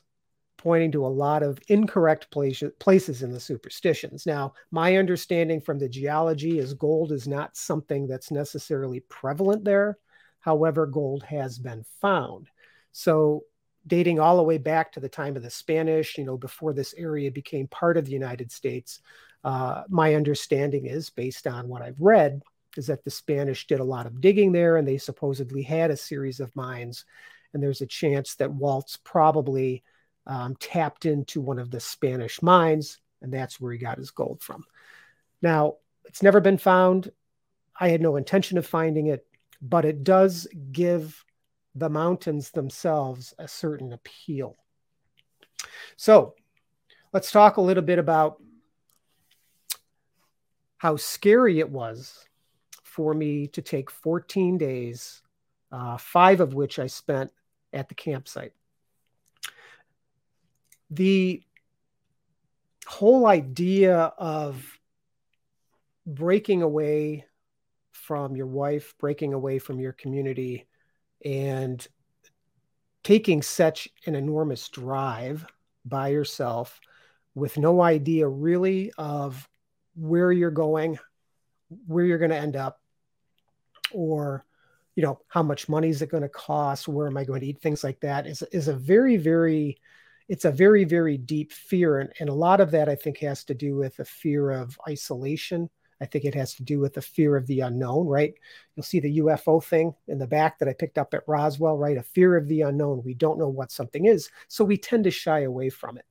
pointing 0.57 0.91
to 0.91 1.05
a 1.05 1.07
lot 1.07 1.43
of 1.43 1.59
incorrect 1.67 2.29
places, 2.31 2.71
places 2.79 3.23
in 3.23 3.31
the 3.31 3.39
superstitions. 3.39 4.25
Now, 4.25 4.53
my 4.71 4.97
understanding 4.97 5.59
from 5.61 5.79
the 5.79 5.89
geology 5.89 6.59
is 6.59 6.73
gold 6.73 7.11
is 7.11 7.27
not 7.27 7.55
something 7.57 8.07
that's 8.07 8.31
necessarily 8.31 9.01
prevalent 9.09 9.63
there. 9.63 9.97
However, 10.39 10.85
gold 10.85 11.23
has 11.23 11.57
been 11.59 11.83
found. 12.01 12.47
So 12.91 13.43
dating 13.87 14.19
all 14.19 14.37
the 14.37 14.43
way 14.43 14.57
back 14.57 14.91
to 14.91 14.99
the 14.99 15.09
time 15.09 15.35
of 15.35 15.43
the 15.43 15.49
Spanish, 15.49 16.17
you 16.17 16.25
know, 16.25 16.37
before 16.37 16.73
this 16.73 16.93
area 16.97 17.31
became 17.31 17.67
part 17.67 17.97
of 17.97 18.05
the 18.05 18.11
United 18.11 18.51
States, 18.51 18.99
uh, 19.43 19.83
my 19.89 20.15
understanding 20.15 20.85
is, 20.85 21.09
based 21.09 21.47
on 21.47 21.67
what 21.67 21.81
I've 21.81 21.99
read, 21.99 22.41
is 22.77 22.87
that 22.87 23.03
the 23.03 23.11
Spanish 23.11 23.67
did 23.67 23.79
a 23.79 23.83
lot 23.85 24.05
of 24.05 24.21
digging 24.21 24.51
there 24.51 24.77
and 24.77 24.87
they 24.87 24.97
supposedly 24.97 25.63
had 25.63 25.91
a 25.91 25.97
series 25.97 26.39
of 26.39 26.55
mines. 26.55 27.05
And 27.53 27.63
there's 27.63 27.81
a 27.81 27.87
chance 27.87 28.35
that 28.35 28.53
Waltz 28.53 28.97
probably 28.97 29.83
um, 30.27 30.55
tapped 30.59 31.05
into 31.05 31.41
one 31.41 31.57
of 31.57 31.71
the 31.71 31.79
Spanish 31.79 32.41
mines, 32.41 32.99
and 33.21 33.33
that's 33.33 33.59
where 33.59 33.73
he 33.73 33.79
got 33.79 33.97
his 33.97 34.11
gold 34.11 34.41
from. 34.41 34.63
Now, 35.41 35.77
it's 36.05 36.21
never 36.21 36.41
been 36.41 36.57
found. 36.57 37.11
I 37.79 37.89
had 37.89 38.01
no 38.01 38.17
intention 38.17 38.57
of 38.57 38.67
finding 38.67 39.07
it, 39.07 39.25
but 39.61 39.85
it 39.85 40.03
does 40.03 40.47
give 40.71 41.23
the 41.75 41.89
mountains 41.89 42.51
themselves 42.51 43.33
a 43.37 43.47
certain 43.47 43.93
appeal. 43.93 44.57
So 45.97 46.35
let's 47.13 47.31
talk 47.31 47.57
a 47.57 47.61
little 47.61 47.83
bit 47.83 47.99
about 47.99 48.41
how 50.77 50.95
scary 50.95 51.59
it 51.59 51.69
was 51.69 52.25
for 52.83 53.13
me 53.13 53.47
to 53.47 53.61
take 53.61 53.91
14 53.91 54.57
days, 54.57 55.21
uh, 55.71 55.97
five 55.97 56.39
of 56.39 56.53
which 56.53 56.79
I 56.79 56.87
spent 56.87 57.31
at 57.73 57.89
the 57.89 57.95
campsite. 57.95 58.53
The 60.89 61.43
whole 62.87 63.27
idea 63.27 64.13
of 64.17 64.79
breaking 66.05 66.63
away 66.63 67.25
from 67.91 68.35
your 68.35 68.47
wife, 68.47 68.95
breaking 68.97 69.33
away 69.33 69.59
from 69.59 69.79
your 69.79 69.93
community, 69.93 70.65
and 71.23 71.85
taking 73.03 73.41
such 73.41 73.87
an 74.05 74.15
enormous 74.15 74.67
drive 74.69 75.45
by 75.85 76.09
yourself 76.09 76.79
with 77.35 77.57
no 77.57 77.81
idea 77.81 78.27
really 78.27 78.91
of 78.97 79.47
where 79.95 80.31
you're 80.31 80.51
going, 80.51 80.97
where 81.87 82.05
you're 82.05 82.17
going 82.17 82.31
to 82.31 82.37
end 82.37 82.55
up, 82.55 82.79
or 83.91 84.45
you 84.95 85.03
know 85.03 85.19
how 85.27 85.41
much 85.41 85.69
money 85.69 85.89
is 85.89 86.01
it 86.01 86.09
going 86.11 86.23
to 86.23 86.29
cost, 86.29 86.87
where 86.87 87.07
am 87.07 87.17
I 87.17 87.23
going 87.23 87.41
to 87.41 87.47
eat, 87.47 87.61
things 87.61 87.83
like 87.83 87.99
that 88.01 88.27
is 88.27 88.41
is 88.51 88.67
a 88.67 88.73
very 88.73 89.17
very 89.17 89.77
it's 90.27 90.45
a 90.45 90.51
very 90.51 90.83
very 90.83 91.17
deep 91.17 91.51
fear, 91.51 91.99
and, 91.99 92.11
and 92.19 92.29
a 92.29 92.33
lot 92.33 92.59
of 92.59 92.71
that 92.71 92.89
I 92.89 92.95
think 92.95 93.19
has 93.19 93.43
to 93.45 93.53
do 93.53 93.75
with 93.75 93.97
a 93.99 94.05
fear 94.05 94.51
of 94.51 94.79
isolation 94.87 95.69
I 96.01 96.05
think 96.05 96.25
it 96.25 96.35
has 96.35 96.53
to 96.55 96.63
do 96.63 96.79
with 96.79 96.93
the 96.93 97.01
fear 97.01 97.35
of 97.35 97.45
the 97.47 97.61
unknown, 97.61 98.07
right? 98.07 98.33
You'll 98.75 98.83
see 98.83 98.99
the 98.99 99.19
UFO 99.19 99.63
thing 99.63 99.93
in 100.07 100.17
the 100.17 100.27
back 100.27 100.59
that 100.59 100.69
I 100.69 100.73
picked 100.73 100.97
up 100.97 101.13
at 101.13 101.27
Roswell, 101.27 101.77
right? 101.77 101.97
A 101.97 102.03
fear 102.03 102.37
of 102.37 102.47
the 102.47 102.61
unknown. 102.61 103.03
We 103.03 103.13
don't 103.13 103.39
know 103.39 103.49
what 103.49 103.71
something 103.71 104.05
is, 104.05 104.29
so 104.47 104.63
we 104.63 104.77
tend 104.77 105.03
to 105.03 105.11
shy 105.11 105.41
away 105.41 105.69
from 105.69 105.97
it. 105.97 106.05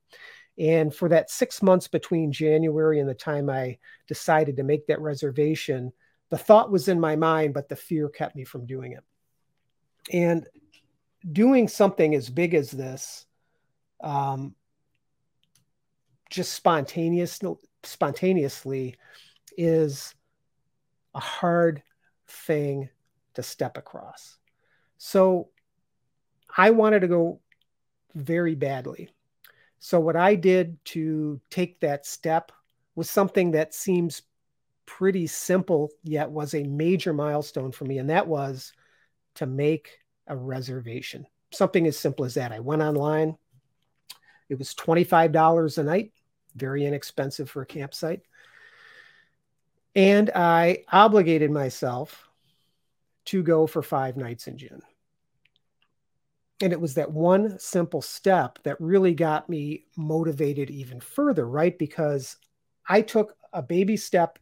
And 0.58 0.94
for 0.94 1.08
that 1.08 1.30
six 1.30 1.62
months 1.62 1.88
between 1.88 2.32
January 2.32 3.00
and 3.00 3.08
the 3.08 3.14
time 3.14 3.48
I 3.48 3.78
decided 4.08 4.56
to 4.56 4.64
make 4.64 4.86
that 4.88 5.00
reservation, 5.00 5.92
the 6.30 6.38
thought 6.38 6.70
was 6.70 6.88
in 6.88 7.00
my 7.00 7.16
mind, 7.16 7.54
but 7.54 7.68
the 7.68 7.76
fear 7.76 8.08
kept 8.08 8.36
me 8.36 8.44
from 8.44 8.66
doing 8.66 8.92
it. 8.92 9.04
And 10.12 10.46
doing 11.32 11.68
something 11.68 12.14
as 12.14 12.28
big 12.28 12.54
as 12.54 12.70
this, 12.70 13.24
um, 14.00 14.54
just 16.28 16.52
spontaneous 16.52 17.40
spontaneously 17.84 18.96
is 19.58 20.14
a 21.14 21.20
hard 21.20 21.82
thing 22.28 22.88
to 23.34 23.42
step 23.42 23.76
across. 23.76 24.38
So 24.96 25.50
I 26.56 26.70
wanted 26.70 27.00
to 27.00 27.08
go 27.08 27.40
very 28.14 28.54
badly. 28.54 29.10
So 29.80 30.00
what 30.00 30.16
I 30.16 30.34
did 30.34 30.82
to 30.86 31.40
take 31.50 31.80
that 31.80 32.06
step 32.06 32.52
was 32.94 33.10
something 33.10 33.52
that 33.52 33.74
seems 33.74 34.22
pretty 34.86 35.26
simple 35.26 35.90
yet 36.02 36.30
was 36.30 36.54
a 36.54 36.62
major 36.62 37.12
milestone 37.12 37.70
for 37.70 37.84
me 37.84 37.98
and 37.98 38.10
that 38.10 38.26
was 38.26 38.72
to 39.34 39.46
make 39.46 39.98
a 40.26 40.36
reservation. 40.36 41.26
Something 41.52 41.86
as 41.86 41.98
simple 41.98 42.24
as 42.24 42.34
that. 42.34 42.52
I 42.52 42.60
went 42.60 42.82
online. 42.82 43.36
It 44.48 44.58
was 44.58 44.74
$25 44.74 45.78
a 45.78 45.82
night, 45.82 46.12
very 46.56 46.86
inexpensive 46.86 47.50
for 47.50 47.62
a 47.62 47.66
campsite. 47.66 48.22
And 49.94 50.30
I 50.34 50.84
obligated 50.92 51.50
myself 51.50 52.28
to 53.26 53.42
go 53.42 53.66
for 53.66 53.82
five 53.82 54.16
nights 54.16 54.46
in 54.46 54.56
June. 54.56 54.82
And 56.60 56.72
it 56.72 56.80
was 56.80 56.94
that 56.94 57.12
one 57.12 57.58
simple 57.58 58.02
step 58.02 58.58
that 58.64 58.80
really 58.80 59.14
got 59.14 59.48
me 59.48 59.84
motivated 59.96 60.70
even 60.70 61.00
further, 61.00 61.48
right? 61.48 61.78
Because 61.78 62.36
I 62.88 63.02
took 63.02 63.36
a 63.52 63.62
baby 63.62 63.96
step 63.96 64.38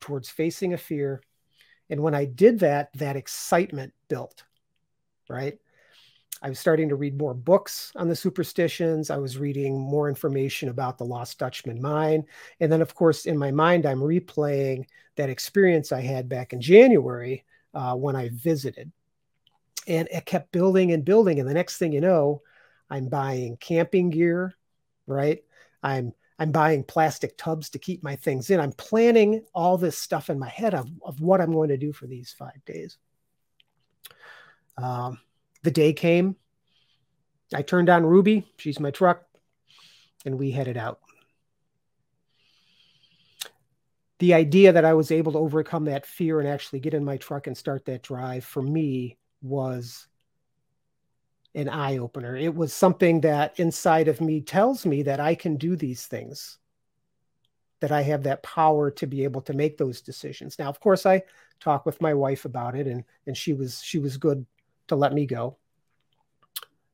towards 0.00 0.28
facing 0.28 0.74
a 0.74 0.78
fear. 0.78 1.22
And 1.88 2.02
when 2.02 2.14
I 2.14 2.26
did 2.26 2.60
that, 2.60 2.90
that 2.94 3.16
excitement 3.16 3.94
built, 4.08 4.44
right? 5.28 5.58
I 6.44 6.50
was 6.50 6.58
starting 6.58 6.90
to 6.90 6.96
read 6.96 7.16
more 7.16 7.32
books 7.32 7.90
on 7.96 8.06
the 8.06 8.14
superstitions. 8.14 9.08
I 9.08 9.16
was 9.16 9.38
reading 9.38 9.80
more 9.80 10.10
information 10.10 10.68
about 10.68 10.98
the 10.98 11.04
Lost 11.04 11.38
Dutchman 11.38 11.80
mine. 11.80 12.26
And 12.60 12.70
then, 12.70 12.82
of 12.82 12.94
course, 12.94 13.24
in 13.24 13.38
my 13.38 13.50
mind, 13.50 13.86
I'm 13.86 14.00
replaying 14.00 14.84
that 15.16 15.30
experience 15.30 15.90
I 15.90 16.02
had 16.02 16.28
back 16.28 16.52
in 16.52 16.60
January 16.60 17.46
uh, 17.72 17.94
when 17.94 18.14
I 18.14 18.28
visited. 18.34 18.92
And 19.88 20.06
it 20.12 20.26
kept 20.26 20.52
building 20.52 20.92
and 20.92 21.02
building. 21.02 21.40
And 21.40 21.48
the 21.48 21.54
next 21.54 21.78
thing 21.78 21.94
you 21.94 22.02
know, 22.02 22.42
I'm 22.90 23.08
buying 23.08 23.56
camping 23.56 24.10
gear, 24.10 24.54
right? 25.06 25.42
I'm 25.82 26.12
I'm 26.38 26.52
buying 26.52 26.84
plastic 26.84 27.38
tubs 27.38 27.70
to 27.70 27.78
keep 27.78 28.02
my 28.02 28.16
things 28.16 28.50
in. 28.50 28.60
I'm 28.60 28.72
planning 28.72 29.46
all 29.54 29.78
this 29.78 29.96
stuff 29.96 30.28
in 30.28 30.38
my 30.38 30.48
head 30.50 30.74
of, 30.74 30.90
of 31.02 31.20
what 31.22 31.40
I'm 31.40 31.52
going 31.52 31.70
to 31.70 31.78
do 31.78 31.92
for 31.92 32.06
these 32.06 32.34
five 32.36 32.62
days. 32.66 32.98
Um, 34.76 35.20
the 35.64 35.70
day 35.70 35.92
came. 35.92 36.36
I 37.52 37.62
turned 37.62 37.88
on 37.88 38.06
Ruby. 38.06 38.46
She's 38.58 38.78
my 38.78 38.90
truck. 38.90 39.24
And 40.24 40.38
we 40.38 40.50
headed 40.50 40.76
out. 40.76 41.00
The 44.20 44.34
idea 44.34 44.72
that 44.72 44.84
I 44.84 44.94
was 44.94 45.10
able 45.10 45.32
to 45.32 45.38
overcome 45.38 45.86
that 45.86 46.06
fear 46.06 46.38
and 46.38 46.48
actually 46.48 46.80
get 46.80 46.94
in 46.94 47.04
my 47.04 47.16
truck 47.16 47.46
and 47.46 47.56
start 47.56 47.86
that 47.86 48.02
drive 48.02 48.44
for 48.44 48.62
me 48.62 49.18
was 49.42 50.06
an 51.54 51.68
eye 51.68 51.98
opener. 51.98 52.36
It 52.36 52.54
was 52.54 52.72
something 52.72 53.20
that 53.22 53.58
inside 53.58 54.08
of 54.08 54.20
me 54.20 54.40
tells 54.40 54.86
me 54.86 55.02
that 55.02 55.20
I 55.20 55.34
can 55.34 55.56
do 55.56 55.76
these 55.76 56.06
things, 56.06 56.58
that 57.80 57.92
I 57.92 58.02
have 58.02 58.22
that 58.24 58.42
power 58.42 58.90
to 58.92 59.06
be 59.06 59.24
able 59.24 59.42
to 59.42 59.52
make 59.52 59.76
those 59.76 60.00
decisions. 60.00 60.58
Now, 60.58 60.68
of 60.68 60.80
course, 60.80 61.06
I 61.06 61.22
talked 61.60 61.86
with 61.86 62.00
my 62.00 62.14
wife 62.14 62.44
about 62.44 62.76
it, 62.76 62.86
and 62.86 63.04
and 63.26 63.36
she 63.36 63.52
was 63.52 63.82
she 63.82 63.98
was 63.98 64.16
good 64.16 64.46
to 64.88 64.96
let 64.96 65.12
me 65.12 65.26
go. 65.26 65.56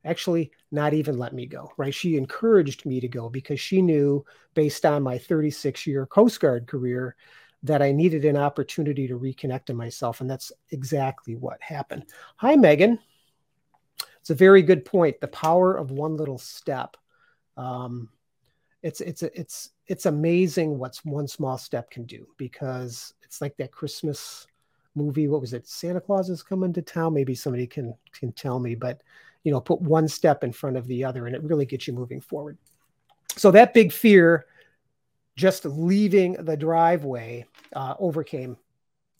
Actually, 0.03 0.51
not 0.71 0.93
even 0.93 1.17
let 1.17 1.33
me 1.33 1.45
go, 1.45 1.71
right? 1.77 1.93
She 1.93 2.17
encouraged 2.17 2.85
me 2.85 2.99
to 2.99 3.07
go 3.07 3.29
because 3.29 3.59
she 3.59 3.81
knew, 3.81 4.25
based 4.55 4.85
on 4.85 5.03
my 5.03 5.17
36 5.17 5.85
year 5.85 6.05
Coast 6.07 6.39
Guard 6.39 6.67
career, 6.67 7.15
that 7.63 7.81
I 7.81 7.91
needed 7.91 8.25
an 8.25 8.37
opportunity 8.37 9.07
to 9.07 9.19
reconnect 9.19 9.65
to 9.65 9.73
myself. 9.73 10.21
And 10.21 10.29
that's 10.29 10.51
exactly 10.71 11.35
what 11.35 11.61
happened. 11.61 12.05
Hi, 12.37 12.55
Megan. 12.55 12.97
It's 14.19 14.31
a 14.31 14.35
very 14.35 14.63
good 14.63 14.85
point. 14.85 15.19
The 15.21 15.27
power 15.27 15.75
of 15.75 15.91
one 15.91 16.17
little 16.17 16.37
step. 16.37 16.97
Um, 17.57 18.09
it's 18.81 19.01
it's 19.01 19.21
it's 19.21 19.69
it's 19.87 20.07
amazing 20.07 20.77
what 20.77 20.99
one 21.03 21.27
small 21.27 21.57
step 21.57 21.91
can 21.91 22.05
do 22.05 22.27
because 22.37 23.13
it's 23.21 23.41
like 23.41 23.55
that 23.57 23.71
Christmas 23.71 24.47
movie. 24.95 25.27
What 25.27 25.41
was 25.41 25.53
it? 25.53 25.67
Santa 25.67 26.01
Claus 26.01 26.29
is 26.29 26.43
coming 26.43 26.73
to 26.73 26.81
town. 26.81 27.13
Maybe 27.13 27.35
somebody 27.35 27.67
can 27.67 27.93
can 28.11 28.31
tell 28.31 28.59
me, 28.59 28.75
but 28.75 29.01
you 29.43 29.51
know, 29.51 29.61
put 29.61 29.81
one 29.81 30.07
step 30.07 30.43
in 30.43 30.51
front 30.51 30.77
of 30.77 30.87
the 30.87 31.03
other, 31.03 31.25
and 31.25 31.35
it 31.35 31.43
really 31.43 31.65
gets 31.65 31.87
you 31.87 31.93
moving 31.93 32.21
forward. 32.21 32.57
So 33.35 33.51
that 33.51 33.73
big 33.73 33.91
fear, 33.91 34.45
just 35.35 35.65
leaving 35.65 36.33
the 36.33 36.57
driveway, 36.57 37.45
uh, 37.75 37.95
overcame 37.99 38.57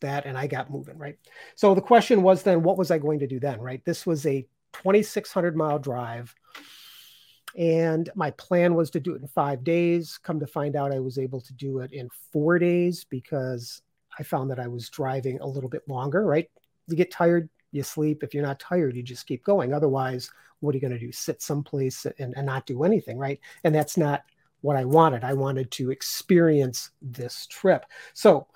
that, 0.02 0.26
and 0.26 0.38
I 0.38 0.48
got 0.48 0.70
moving. 0.70 0.98
Right. 0.98 1.18
So 1.56 1.74
the 1.74 1.82
question 1.82 2.22
was 2.22 2.44
then, 2.44 2.62
what 2.64 2.78
was 2.78 2.92
I 2.92 2.98
going 2.98 3.20
to 3.20 3.28
do 3.28 3.40
then? 3.40 3.60
Right. 3.60 3.84
This 3.86 4.06
was 4.06 4.26
a 4.26 4.46
2,600 4.74 5.56
mile 5.56 5.80
drive. 5.80 6.34
And 7.58 8.10
my 8.16 8.32
plan 8.32 8.76
was 8.76 8.90
to 8.92 9.00
do 9.00 9.14
it 9.14 9.22
in 9.22 9.28
five 9.28 9.64
days. 9.64 10.18
Come 10.18 10.40
to 10.40 10.48
find 10.48 10.76
out, 10.76 10.94
I 10.94 11.00
was 11.00 11.18
able 11.18 11.42
to 11.42 11.54
do 11.54 11.80
it 11.80 11.92
in 11.92 12.10
four 12.32 12.58
days 12.60 13.04
because 13.04 13.82
I 14.20 14.24
found 14.24 14.52
that 14.52 14.60
I 14.60 14.68
was 14.68 14.90
driving 14.90 15.40
a 15.40 15.48
little 15.48 15.70
bit 15.70 15.88
longer, 15.88 16.26
right? 16.26 16.50
You 16.88 16.96
get 16.96 17.12
tired, 17.12 17.50
you 17.72 17.84
sleep. 17.84 18.24
If 18.24 18.34
you're 18.34 18.46
not 18.46 18.60
tired, 18.60 18.96
you 18.96 19.04
just 19.04 19.28
keep 19.28 19.44
going. 19.44 19.74
Otherwise, 19.74 20.30
what 20.60 20.74
are 20.74 20.78
you 20.78 20.82
going 20.82 20.94
to 20.94 21.00
do? 21.00 21.12
Sit 21.12 21.42
someplace 21.42 22.06
and, 22.20 22.34
and 22.36 22.46
not 22.46 22.66
do 22.66 22.84
anything, 22.84 23.18
right? 23.18 23.40
And 23.64 23.74
that's 23.74 23.98
not 23.98 24.24
what 24.62 24.76
I 24.76 24.86
wanted. 24.86 25.24
I 25.24 25.34
wanted 25.34 25.72
to 25.72 25.92
experience 25.92 26.92
this 27.02 27.48
trip. 27.48 27.86
So 28.14 28.48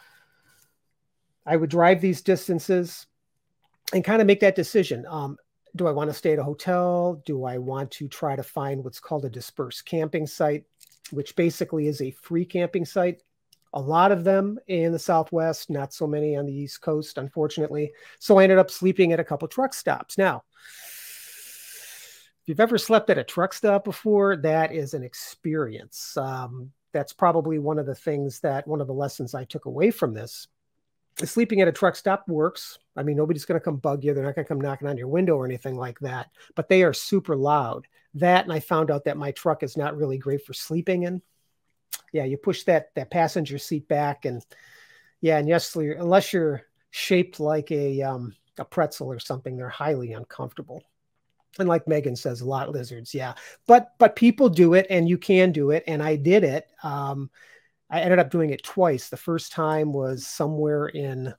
I 1.45 1.55
would 1.55 1.69
drive 1.69 2.01
these 2.01 2.21
distances 2.21 3.07
and 3.93 4.03
kind 4.03 4.21
of 4.21 4.27
make 4.27 4.39
that 4.41 4.55
decision. 4.55 5.05
Um, 5.07 5.37
do 5.75 5.87
I 5.87 5.91
want 5.91 6.09
to 6.09 6.13
stay 6.13 6.33
at 6.33 6.39
a 6.39 6.43
hotel? 6.43 7.21
Do 7.25 7.43
I 7.43 7.57
want 7.57 7.91
to 7.91 8.07
try 8.07 8.35
to 8.35 8.43
find 8.43 8.83
what's 8.83 8.99
called 8.99 9.25
a 9.25 9.29
dispersed 9.29 9.85
camping 9.85 10.25
site, 10.25 10.65
which 11.11 11.35
basically 11.35 11.87
is 11.87 12.01
a 12.01 12.11
free 12.11 12.45
camping 12.45 12.85
site 12.85 13.21
a 13.75 13.81
lot 13.81 14.13
of 14.13 14.23
them 14.23 14.57
in 14.67 14.93
the 14.93 14.99
Southwest, 14.99 15.69
not 15.69 15.93
so 15.93 16.07
many 16.07 16.35
on 16.37 16.45
the 16.45 16.53
East 16.53 16.81
Coast, 16.81 17.17
unfortunately. 17.17 17.91
So 18.19 18.39
I 18.39 18.43
ended 18.43 18.57
up 18.57 18.71
sleeping 18.71 19.11
at 19.11 19.19
a 19.19 19.23
couple 19.23 19.49
truck 19.49 19.73
stops. 19.73 20.17
Now, 20.17 20.43
if 22.41 22.47
you've 22.47 22.61
ever 22.61 22.77
slept 22.77 23.09
at 23.09 23.17
a 23.17 23.23
truck 23.23 23.53
stop 23.53 23.83
before, 23.83 24.37
that 24.37 24.71
is 24.71 24.93
an 24.93 25.03
experience. 25.03 26.15
Um, 26.15 26.71
that's 26.93 27.11
probably 27.11 27.59
one 27.59 27.77
of 27.77 27.85
the 27.85 27.95
things 27.95 28.39
that 28.39 28.65
one 28.65 28.79
of 28.79 28.87
the 28.87 28.93
lessons 28.93 29.35
I 29.35 29.43
took 29.43 29.65
away 29.65 29.91
from 29.91 30.13
this. 30.13 30.47
Sleeping 31.17 31.59
at 31.59 31.67
a 31.67 31.73
truck 31.73 31.97
stop 31.97 32.27
works. 32.29 32.79
I 32.95 33.03
mean, 33.03 33.17
nobody's 33.17 33.45
going 33.45 33.59
to 33.59 33.63
come 33.63 33.77
bug 33.77 34.05
you. 34.05 34.13
They're 34.13 34.23
not 34.23 34.35
going 34.35 34.45
to 34.45 34.49
come 34.49 34.61
knocking 34.61 34.87
on 34.87 34.97
your 34.97 35.07
window 35.09 35.35
or 35.35 35.45
anything 35.45 35.75
like 35.75 35.99
that, 35.99 36.29
but 36.55 36.69
they 36.69 36.83
are 36.83 36.93
super 36.93 37.35
loud. 37.35 37.87
That, 38.13 38.45
and 38.45 38.53
I 38.53 38.61
found 38.61 38.89
out 38.89 39.03
that 39.03 39.17
my 39.17 39.31
truck 39.31 39.63
is 39.63 39.75
not 39.75 39.97
really 39.97 40.17
great 40.17 40.45
for 40.45 40.53
sleeping 40.53 41.03
in 41.03 41.21
yeah, 42.15 42.23
you 42.23 42.37
push 42.37 42.63
that 42.63 42.95
that 42.95 43.11
passenger 43.11 43.57
seat 43.57 43.89
back, 43.89 44.23
and 44.23 44.41
yeah, 45.19 45.37
and 45.37 45.49
yes, 45.49 45.75
unless 45.75 46.31
you're 46.31 46.61
shaped 46.91 47.41
like 47.41 47.69
a 47.73 48.01
um, 48.03 48.33
a 48.57 48.63
pretzel 48.63 49.11
or 49.11 49.19
something, 49.19 49.57
they're 49.57 49.67
highly 49.67 50.13
uncomfortable. 50.13 50.81
And 51.59 51.67
like 51.67 51.89
Megan 51.89 52.15
says, 52.15 52.39
a 52.39 52.45
lot 52.45 52.69
of 52.69 52.73
lizards, 52.73 53.13
yeah. 53.13 53.33
But 53.67 53.89
but 53.99 54.15
people 54.15 54.47
do 54.47 54.75
it, 54.75 54.87
and 54.89 55.09
you 55.09 55.17
can 55.17 55.51
do 55.51 55.71
it, 55.71 55.83
and 55.87 56.01
I 56.01 56.15
did 56.15 56.45
it. 56.45 56.65
Um, 56.83 57.29
I 57.89 57.99
ended 57.99 58.19
up 58.19 58.31
doing 58.31 58.51
it 58.51 58.63
twice. 58.63 59.09
The 59.09 59.17
first 59.17 59.51
time 59.51 59.91
was 59.91 60.25
somewhere 60.25 60.87
in 60.87 61.33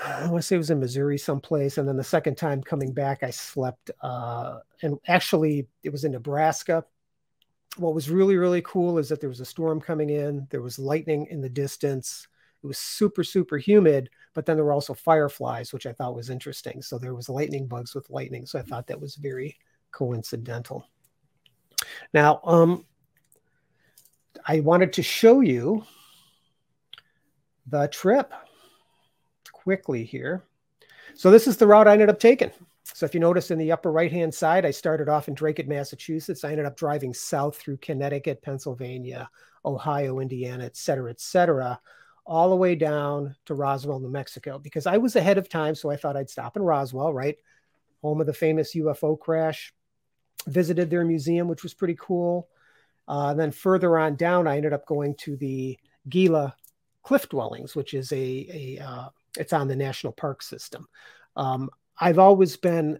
I 0.00 0.28
want 0.28 0.42
to 0.42 0.42
say 0.42 0.54
it 0.54 0.58
was 0.58 0.70
in 0.70 0.78
Missouri 0.78 1.18
someplace. 1.18 1.78
And 1.78 1.88
then 1.88 1.96
the 1.96 2.04
second 2.04 2.36
time 2.36 2.62
coming 2.62 2.92
back, 2.92 3.24
I 3.24 3.30
slept, 3.30 3.90
uh, 4.00 4.58
and 4.82 4.98
actually 5.08 5.66
it 5.82 5.90
was 5.90 6.04
in 6.04 6.12
Nebraska 6.12 6.84
what 7.76 7.94
was 7.94 8.10
really 8.10 8.36
really 8.36 8.62
cool 8.62 8.98
is 8.98 9.08
that 9.08 9.20
there 9.20 9.30
was 9.30 9.40
a 9.40 9.44
storm 9.44 9.80
coming 9.80 10.10
in 10.10 10.46
there 10.50 10.62
was 10.62 10.78
lightning 10.78 11.26
in 11.30 11.40
the 11.40 11.48
distance 11.48 12.28
it 12.62 12.66
was 12.66 12.78
super 12.78 13.24
super 13.24 13.56
humid 13.56 14.10
but 14.34 14.46
then 14.46 14.56
there 14.56 14.64
were 14.64 14.72
also 14.72 14.94
fireflies 14.94 15.72
which 15.72 15.86
i 15.86 15.92
thought 15.92 16.14
was 16.14 16.30
interesting. 16.30 16.82
So 16.82 16.98
there 16.98 17.14
was 17.14 17.28
lightning 17.28 17.66
bugs 17.66 17.94
with 17.94 18.10
lightning 18.10 18.46
so 18.46 18.58
i 18.58 18.62
thought 18.62 18.86
that 18.86 19.00
was 19.00 19.16
very 19.16 19.56
coincidental. 19.90 20.86
Now 22.14 22.40
um 22.44 22.84
i 24.46 24.60
wanted 24.60 24.92
to 24.94 25.02
show 25.02 25.40
you 25.40 25.84
the 27.66 27.86
trip 27.88 28.32
quickly 29.52 30.04
here. 30.04 30.42
So 31.14 31.30
this 31.30 31.46
is 31.46 31.56
the 31.56 31.66
route 31.66 31.88
i 31.88 31.92
ended 31.92 32.10
up 32.10 32.20
taking 32.20 32.50
so 32.94 33.06
if 33.06 33.14
you 33.14 33.20
notice 33.20 33.50
in 33.50 33.58
the 33.58 33.72
upper 33.72 33.90
right-hand 33.90 34.34
side, 34.34 34.66
I 34.66 34.70
started 34.70 35.08
off 35.08 35.28
in 35.28 35.34
Dracut, 35.34 35.68
Massachusetts. 35.68 36.44
I 36.44 36.50
ended 36.50 36.66
up 36.66 36.76
driving 36.76 37.14
south 37.14 37.56
through 37.56 37.78
Connecticut, 37.78 38.42
Pennsylvania, 38.42 39.30
Ohio, 39.64 40.20
Indiana, 40.20 40.64
et 40.64 40.76
cetera, 40.76 41.10
et 41.10 41.20
cetera, 41.20 41.80
all 42.26 42.50
the 42.50 42.56
way 42.56 42.74
down 42.74 43.34
to 43.46 43.54
Roswell, 43.54 44.00
New 44.00 44.10
Mexico, 44.10 44.58
because 44.58 44.86
I 44.86 44.98
was 44.98 45.16
ahead 45.16 45.38
of 45.38 45.48
time. 45.48 45.74
So 45.74 45.90
I 45.90 45.96
thought 45.96 46.16
I'd 46.16 46.30
stop 46.30 46.56
in 46.56 46.62
Roswell, 46.62 47.12
right? 47.12 47.36
Home 48.02 48.20
of 48.20 48.26
the 48.26 48.34
famous 48.34 48.74
UFO 48.74 49.18
crash. 49.18 49.72
Visited 50.46 50.90
their 50.90 51.04
museum, 51.04 51.46
which 51.46 51.62
was 51.62 51.74
pretty 51.74 51.96
cool. 51.98 52.48
Uh, 53.06 53.32
then 53.34 53.52
further 53.52 53.96
on 53.98 54.16
down, 54.16 54.48
I 54.48 54.56
ended 54.56 54.72
up 54.72 54.86
going 54.86 55.14
to 55.18 55.36
the 55.36 55.78
Gila 56.08 56.56
Cliff 57.04 57.28
Dwellings, 57.28 57.76
which 57.76 57.94
is 57.94 58.10
a, 58.12 58.16
a 58.78 58.84
uh, 58.84 59.08
it's 59.38 59.52
on 59.52 59.68
the 59.68 59.76
national 59.76 60.12
park 60.12 60.42
system. 60.42 60.88
Um, 61.36 61.70
I've 62.02 62.18
always 62.18 62.56
been 62.56 62.98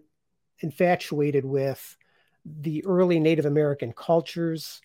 infatuated 0.61 1.45
with 1.45 1.97
the 2.45 2.85
early 2.85 3.19
Native 3.19 3.47
American 3.47 3.93
cultures, 3.93 4.81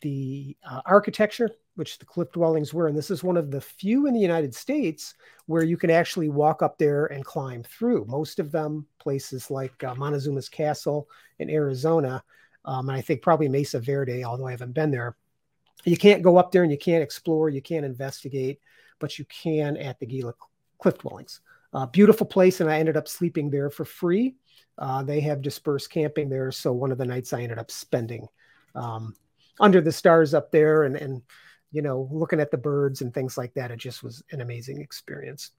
the 0.00 0.56
uh, 0.68 0.80
architecture, 0.86 1.50
which 1.76 2.00
the 2.00 2.04
cliff 2.04 2.32
dwellings 2.32 2.74
were. 2.74 2.88
And 2.88 2.98
this 2.98 3.12
is 3.12 3.22
one 3.22 3.36
of 3.36 3.52
the 3.52 3.60
few 3.60 4.08
in 4.08 4.14
the 4.14 4.18
United 4.18 4.56
States 4.56 5.14
where 5.46 5.62
you 5.62 5.76
can 5.76 5.88
actually 5.88 6.30
walk 6.30 6.62
up 6.62 6.78
there 6.78 7.06
and 7.06 7.24
climb 7.24 7.62
through. 7.62 8.06
Most 8.08 8.40
of 8.40 8.50
them, 8.50 8.86
places 8.98 9.52
like 9.52 9.84
uh, 9.84 9.94
Montezuma's 9.94 10.48
Castle 10.48 11.08
in 11.38 11.48
Arizona, 11.48 12.24
um, 12.64 12.88
and 12.88 12.98
I 12.98 13.00
think 13.00 13.22
probably 13.22 13.48
Mesa 13.48 13.78
Verde, 13.78 14.24
although 14.24 14.48
I 14.48 14.50
haven't 14.50 14.72
been 14.72 14.90
there. 14.90 15.16
You 15.84 15.96
can't 15.96 16.24
go 16.24 16.38
up 16.38 16.50
there 16.50 16.64
and 16.64 16.72
you 16.72 16.78
can't 16.78 17.04
explore, 17.04 17.48
you 17.48 17.62
can't 17.62 17.86
investigate, 17.86 18.58
but 18.98 19.16
you 19.16 19.24
can 19.26 19.76
at 19.76 20.00
the 20.00 20.06
Gila 20.06 20.34
Cliff 20.80 20.98
Dwellings. 20.98 21.40
Uh, 21.72 21.86
beautiful 21.86 22.26
place, 22.26 22.60
and 22.60 22.70
I 22.70 22.78
ended 22.78 22.96
up 22.96 23.06
sleeping 23.06 23.50
there 23.50 23.70
for 23.70 23.84
free. 23.84 24.34
Uh, 24.78 25.02
they 25.02 25.20
have 25.20 25.42
dispersed 25.42 25.90
camping 25.90 26.28
there, 26.28 26.50
so 26.50 26.72
one 26.72 26.90
of 26.90 26.98
the 26.98 27.04
nights 27.04 27.32
I 27.32 27.42
ended 27.42 27.58
up 27.58 27.70
spending 27.70 28.26
um, 28.74 29.14
under 29.60 29.80
the 29.80 29.92
stars 29.92 30.34
up 30.34 30.50
there, 30.50 30.84
and 30.84 30.96
and 30.96 31.22
you 31.70 31.82
know 31.82 32.08
looking 32.10 32.40
at 32.40 32.50
the 32.50 32.58
birds 32.58 33.02
and 33.02 33.14
things 33.14 33.38
like 33.38 33.54
that. 33.54 33.70
It 33.70 33.78
just 33.78 34.02
was 34.02 34.22
an 34.32 34.40
amazing 34.40 34.80
experience. 34.80 35.50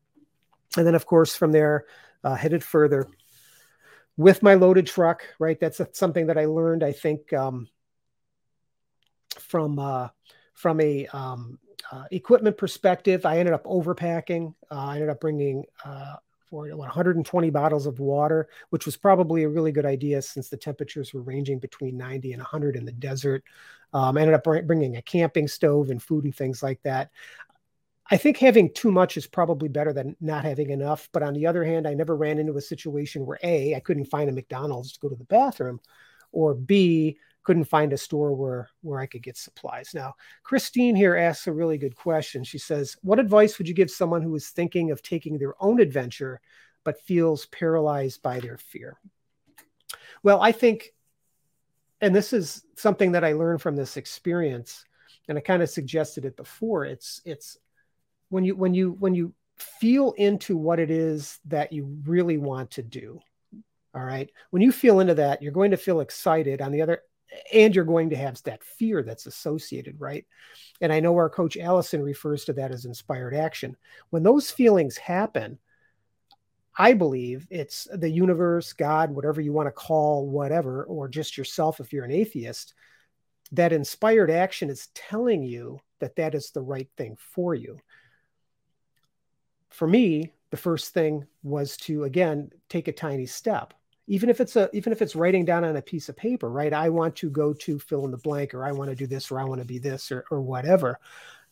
And 0.77 0.87
then, 0.87 0.95
of 0.95 1.05
course, 1.05 1.35
from 1.35 1.51
there, 1.51 1.85
uh, 2.23 2.35
headed 2.35 2.63
further 2.63 3.07
with 4.17 4.43
my 4.43 4.55
loaded 4.55 4.87
truck. 4.87 5.23
Right, 5.39 5.59
that's 5.59 5.79
a, 5.79 5.87
something 5.93 6.27
that 6.27 6.37
I 6.37 6.45
learned. 6.45 6.83
I 6.83 6.91
think 6.91 7.31
um, 7.31 7.67
from 9.39 9.79
uh, 9.79 10.09
from 10.53 10.81
a 10.81 11.07
um, 11.07 11.59
uh, 11.91 12.03
equipment 12.11 12.57
perspective, 12.57 13.25
I 13.25 13.37
ended 13.37 13.53
up 13.53 13.63
overpacking. 13.65 14.53
Uh, 14.69 14.75
I 14.75 14.95
ended 14.95 15.09
up 15.09 15.19
bringing 15.19 15.65
uh, 15.85 16.15
for 16.49 16.67
120 16.67 17.49
bottles 17.49 17.85
of 17.85 17.99
water, 17.99 18.49
which 18.69 18.85
was 18.85 18.97
probably 18.97 19.43
a 19.43 19.49
really 19.49 19.71
good 19.71 19.85
idea 19.85 20.21
since 20.21 20.49
the 20.49 20.57
temperatures 20.57 21.13
were 21.13 21.21
ranging 21.21 21.59
between 21.59 21.97
90 21.97 22.33
and 22.33 22.41
100 22.41 22.75
in 22.75 22.85
the 22.85 22.91
desert. 22.91 23.43
Um, 23.93 24.17
I 24.17 24.21
ended 24.21 24.35
up 24.35 24.43
bringing 24.43 24.97
a 24.97 25.01
camping 25.01 25.47
stove 25.47 25.89
and 25.89 26.03
food 26.03 26.25
and 26.25 26.35
things 26.35 26.61
like 26.61 26.81
that. 26.83 27.09
I 28.09 28.17
think 28.17 28.37
having 28.37 28.73
too 28.73 28.91
much 28.91 29.15
is 29.15 29.25
probably 29.25 29.69
better 29.69 29.93
than 29.93 30.17
not 30.19 30.43
having 30.43 30.69
enough. 30.69 31.07
But 31.13 31.23
on 31.23 31.33
the 31.33 31.47
other 31.47 31.63
hand, 31.63 31.87
I 31.87 31.93
never 31.93 32.17
ran 32.17 32.39
into 32.39 32.57
a 32.57 32.61
situation 32.61 33.25
where 33.25 33.39
A, 33.41 33.73
I 33.73 33.79
couldn't 33.79 34.05
find 34.05 34.29
a 34.29 34.33
McDonald's 34.33 34.91
to 34.91 34.99
go 34.99 35.07
to 35.07 35.15
the 35.15 35.23
bathroom, 35.23 35.79
or 36.33 36.53
B, 36.53 37.17
couldn't 37.43 37.65
find 37.65 37.93
a 37.93 37.97
store 37.97 38.33
where 38.33 38.69
where 38.81 38.99
I 38.99 39.05
could 39.05 39.23
get 39.23 39.37
supplies. 39.37 39.91
Now, 39.93 40.13
Christine 40.43 40.95
here 40.95 41.15
asks 41.15 41.47
a 41.47 41.53
really 41.53 41.77
good 41.77 41.95
question. 41.95 42.43
She 42.43 42.57
says, 42.57 42.97
"What 43.01 43.19
advice 43.19 43.57
would 43.57 43.67
you 43.67 43.73
give 43.73 43.91
someone 43.91 44.21
who 44.21 44.35
is 44.35 44.49
thinking 44.49 44.91
of 44.91 45.01
taking 45.01 45.37
their 45.37 45.55
own 45.63 45.79
adventure 45.79 46.41
but 46.83 47.01
feels 47.01 47.45
paralyzed 47.47 48.21
by 48.21 48.39
their 48.39 48.57
fear?" 48.57 48.99
Well, 50.23 50.41
I 50.41 50.51
think 50.51 50.93
and 52.01 52.15
this 52.15 52.33
is 52.33 52.65
something 52.75 53.11
that 53.11 53.23
I 53.23 53.33
learned 53.33 53.61
from 53.61 53.75
this 53.75 53.97
experience 53.97 54.85
and 55.27 55.37
I 55.37 55.41
kind 55.41 55.61
of 55.61 55.69
suggested 55.69 56.25
it 56.25 56.35
before. 56.35 56.85
It's 56.85 57.21
it's 57.25 57.57
when 58.29 58.43
you 58.43 58.55
when 58.55 58.73
you 58.73 58.91
when 58.93 59.13
you 59.13 59.33
feel 59.57 60.13
into 60.13 60.57
what 60.57 60.79
it 60.79 60.89
is 60.89 61.39
that 61.45 61.71
you 61.71 61.99
really 62.05 62.37
want 62.37 62.71
to 62.71 62.81
do 62.81 63.19
all 63.93 64.03
right 64.03 64.31
when 64.49 64.61
you 64.61 64.71
feel 64.71 64.99
into 64.99 65.13
that 65.13 65.39
you're 65.41 65.51
going 65.51 65.69
to 65.69 65.77
feel 65.77 65.99
excited 65.99 66.61
on 66.61 66.71
the 66.71 66.81
other 66.81 67.01
and 67.53 67.75
you're 67.75 67.85
going 67.85 68.09
to 68.09 68.15
have 68.15 68.41
that 68.43 68.63
fear 68.63 69.03
that's 69.03 69.25
associated, 69.25 69.99
right? 69.99 70.25
And 70.81 70.91
I 70.91 70.99
know 70.99 71.15
our 71.15 71.29
coach 71.29 71.57
Allison 71.57 72.01
refers 72.01 72.45
to 72.45 72.53
that 72.53 72.71
as 72.71 72.85
inspired 72.85 73.33
action. 73.33 73.77
When 74.09 74.23
those 74.23 74.51
feelings 74.51 74.97
happen, 74.97 75.59
I 76.77 76.93
believe 76.93 77.47
it's 77.49 77.87
the 77.93 78.09
universe, 78.09 78.73
God, 78.73 79.11
whatever 79.11 79.41
you 79.41 79.53
want 79.53 79.67
to 79.67 79.71
call 79.71 80.27
whatever, 80.27 80.83
or 80.85 81.07
just 81.07 81.37
yourself 81.37 81.79
if 81.79 81.91
you're 81.91 82.05
an 82.05 82.11
atheist, 82.11 82.73
that 83.51 83.73
inspired 83.73 84.31
action 84.31 84.69
is 84.69 84.87
telling 84.95 85.43
you 85.43 85.79
that 85.99 86.15
that 86.15 86.33
is 86.33 86.51
the 86.51 86.61
right 86.61 86.89
thing 86.97 87.17
for 87.19 87.53
you. 87.53 87.77
For 89.69 89.87
me, 89.87 90.31
the 90.49 90.57
first 90.57 90.93
thing 90.93 91.27
was 91.43 91.77
to, 91.77 92.03
again, 92.03 92.51
take 92.69 92.87
a 92.87 92.93
tiny 92.93 93.25
step 93.25 93.73
even 94.11 94.29
if 94.29 94.41
it's 94.41 94.57
a 94.57 94.69
even 94.73 94.91
if 94.91 95.01
it's 95.01 95.15
writing 95.15 95.45
down 95.45 95.63
on 95.63 95.77
a 95.77 95.81
piece 95.81 96.09
of 96.09 96.17
paper 96.17 96.49
right? 96.49 96.73
I 96.73 96.89
want 96.89 97.15
to 97.17 97.29
go 97.29 97.53
to 97.53 97.79
fill 97.79 98.03
in 98.03 98.11
the 98.11 98.17
blank 98.17 98.53
or 98.53 98.65
i 98.65 98.71
want 98.73 98.89
to 98.89 98.95
do 98.95 99.07
this 99.07 99.31
or 99.31 99.39
i 99.39 99.45
want 99.45 99.61
to 99.61 99.65
be 99.65 99.79
this 99.79 100.11
or, 100.11 100.25
or 100.29 100.41
whatever. 100.41 100.99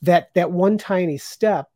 That 0.02 0.34
that 0.34 0.52
one 0.52 0.78
tiny 0.78 1.18
step 1.18 1.70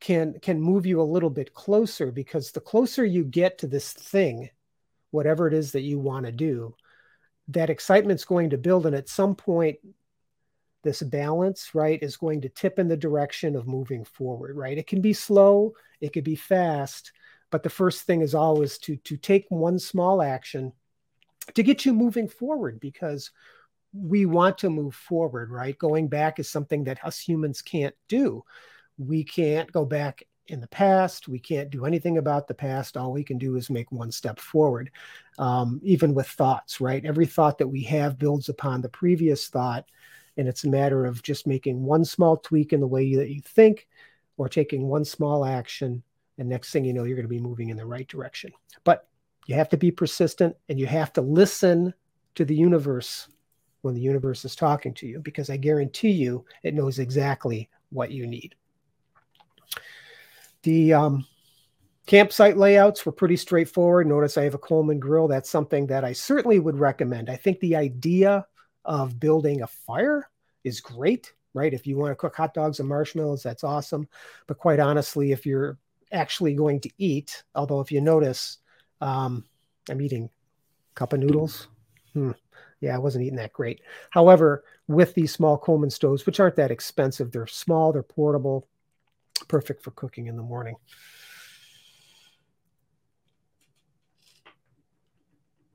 can 0.00 0.38
can 0.40 0.58
move 0.58 0.86
you 0.86 1.02
a 1.02 1.12
little 1.14 1.28
bit 1.28 1.52
closer 1.52 2.10
because 2.10 2.50
the 2.50 2.60
closer 2.60 3.04
you 3.04 3.24
get 3.24 3.58
to 3.58 3.66
this 3.66 3.92
thing 3.92 4.48
whatever 5.10 5.46
it 5.46 5.54
is 5.54 5.72
that 5.72 5.82
you 5.82 5.98
want 5.98 6.24
to 6.24 6.32
do 6.32 6.74
that 7.48 7.70
excitement's 7.70 8.24
going 8.24 8.50
to 8.50 8.58
build 8.58 8.86
and 8.86 8.96
at 8.96 9.08
some 9.08 9.34
point 9.34 9.76
this 10.82 11.02
balance 11.02 11.74
right 11.74 12.02
is 12.02 12.16
going 12.16 12.40
to 12.40 12.48
tip 12.48 12.78
in 12.78 12.88
the 12.88 12.96
direction 12.96 13.54
of 13.54 13.66
moving 13.66 14.04
forward 14.04 14.56
right? 14.56 14.78
It 14.78 14.86
can 14.86 15.02
be 15.02 15.12
slow 15.12 15.74
it 16.00 16.14
could 16.14 16.24
be 16.24 16.36
fast 16.36 17.12
but 17.50 17.62
the 17.62 17.70
first 17.70 18.02
thing 18.02 18.22
is 18.22 18.34
always 18.34 18.78
to 18.78 18.96
to 18.96 19.16
take 19.16 19.46
one 19.48 19.78
small 19.78 20.22
action 20.22 20.72
to 21.54 21.62
get 21.62 21.84
you 21.84 21.92
moving 21.92 22.28
forward 22.28 22.80
because 22.80 23.30
we 23.92 24.26
want 24.26 24.58
to 24.58 24.70
move 24.70 24.94
forward, 24.94 25.50
right? 25.50 25.78
Going 25.78 26.08
back 26.08 26.38
is 26.38 26.48
something 26.48 26.84
that 26.84 27.04
us 27.04 27.18
humans 27.18 27.62
can't 27.62 27.94
do. 28.08 28.44
We 28.98 29.24
can't 29.24 29.70
go 29.72 29.84
back 29.84 30.22
in 30.48 30.60
the 30.60 30.68
past. 30.68 31.28
We 31.28 31.38
can't 31.38 31.70
do 31.70 31.86
anything 31.86 32.18
about 32.18 32.46
the 32.46 32.54
past. 32.54 32.96
All 32.96 33.12
we 33.12 33.24
can 33.24 33.38
do 33.38 33.56
is 33.56 33.70
make 33.70 33.90
one 33.90 34.12
step 34.12 34.38
forward, 34.38 34.90
um, 35.38 35.80
even 35.82 36.14
with 36.14 36.26
thoughts, 36.26 36.80
right? 36.80 37.04
Every 37.04 37.26
thought 37.26 37.58
that 37.58 37.68
we 37.68 37.82
have 37.84 38.18
builds 38.18 38.48
upon 38.48 38.80
the 38.80 38.88
previous 38.88 39.48
thought. 39.48 39.86
And 40.36 40.46
it's 40.46 40.64
a 40.64 40.70
matter 40.70 41.06
of 41.06 41.22
just 41.22 41.46
making 41.46 41.82
one 41.82 42.04
small 42.04 42.36
tweak 42.36 42.72
in 42.72 42.80
the 42.80 42.86
way 42.86 43.14
that 43.14 43.30
you 43.30 43.40
think 43.40 43.88
or 44.36 44.48
taking 44.48 44.86
one 44.86 45.04
small 45.04 45.44
action 45.44 46.02
and 46.38 46.48
next 46.48 46.70
thing 46.70 46.84
you 46.84 46.92
know, 46.92 47.04
you're 47.04 47.16
going 47.16 47.24
to 47.24 47.28
be 47.28 47.40
moving 47.40 47.70
in 47.70 47.76
the 47.76 47.86
right 47.86 48.06
direction. 48.08 48.52
But 48.84 49.08
you 49.46 49.54
have 49.54 49.68
to 49.70 49.76
be 49.76 49.90
persistent 49.90 50.56
and 50.68 50.78
you 50.78 50.86
have 50.86 51.12
to 51.14 51.20
listen 51.20 51.94
to 52.34 52.44
the 52.44 52.54
universe 52.54 53.28
when 53.82 53.94
the 53.94 54.00
universe 54.00 54.44
is 54.44 54.56
talking 54.56 54.92
to 54.94 55.06
you, 55.06 55.20
because 55.20 55.48
I 55.48 55.56
guarantee 55.56 56.10
you 56.10 56.44
it 56.64 56.74
knows 56.74 56.98
exactly 56.98 57.70
what 57.90 58.10
you 58.10 58.26
need. 58.26 58.54
The 60.64 60.92
um, 60.92 61.26
campsite 62.06 62.56
layouts 62.56 63.06
were 63.06 63.12
pretty 63.12 63.36
straightforward. 63.36 64.08
Notice 64.08 64.36
I 64.36 64.42
have 64.42 64.54
a 64.54 64.58
Coleman 64.58 64.98
grill. 64.98 65.28
That's 65.28 65.48
something 65.48 65.86
that 65.86 66.04
I 66.04 66.12
certainly 66.12 66.58
would 66.58 66.78
recommend. 66.78 67.30
I 67.30 67.36
think 67.36 67.60
the 67.60 67.76
idea 67.76 68.44
of 68.84 69.20
building 69.20 69.62
a 69.62 69.66
fire 69.68 70.28
is 70.64 70.80
great, 70.80 71.32
right? 71.54 71.72
If 71.72 71.86
you 71.86 71.96
want 71.96 72.10
to 72.10 72.16
cook 72.16 72.34
hot 72.34 72.54
dogs 72.54 72.80
and 72.80 72.88
marshmallows, 72.88 73.44
that's 73.44 73.62
awesome. 73.62 74.08
But 74.48 74.58
quite 74.58 74.80
honestly, 74.80 75.30
if 75.30 75.46
you're 75.46 75.78
actually 76.12 76.54
going 76.54 76.80
to 76.80 76.90
eat. 76.98 77.42
Although, 77.54 77.80
if 77.80 77.90
you 77.92 78.00
notice, 78.00 78.58
um, 79.00 79.44
I'm 79.90 80.00
eating 80.00 80.24
a 80.24 80.94
cup 80.94 81.12
of 81.12 81.20
noodles. 81.20 81.68
Hmm. 82.12 82.32
Yeah, 82.80 82.94
I 82.94 82.98
wasn't 82.98 83.24
eating 83.24 83.36
that 83.36 83.52
great. 83.52 83.80
However, 84.10 84.64
with 84.86 85.14
these 85.14 85.32
small 85.32 85.56
Coleman 85.58 85.90
stoves, 85.90 86.26
which 86.26 86.40
aren't 86.40 86.56
that 86.56 86.70
expensive, 86.70 87.32
they're 87.32 87.46
small, 87.46 87.92
they're 87.92 88.02
portable, 88.02 88.68
perfect 89.48 89.82
for 89.82 89.90
cooking 89.92 90.26
in 90.26 90.36
the 90.36 90.42
morning. 90.42 90.76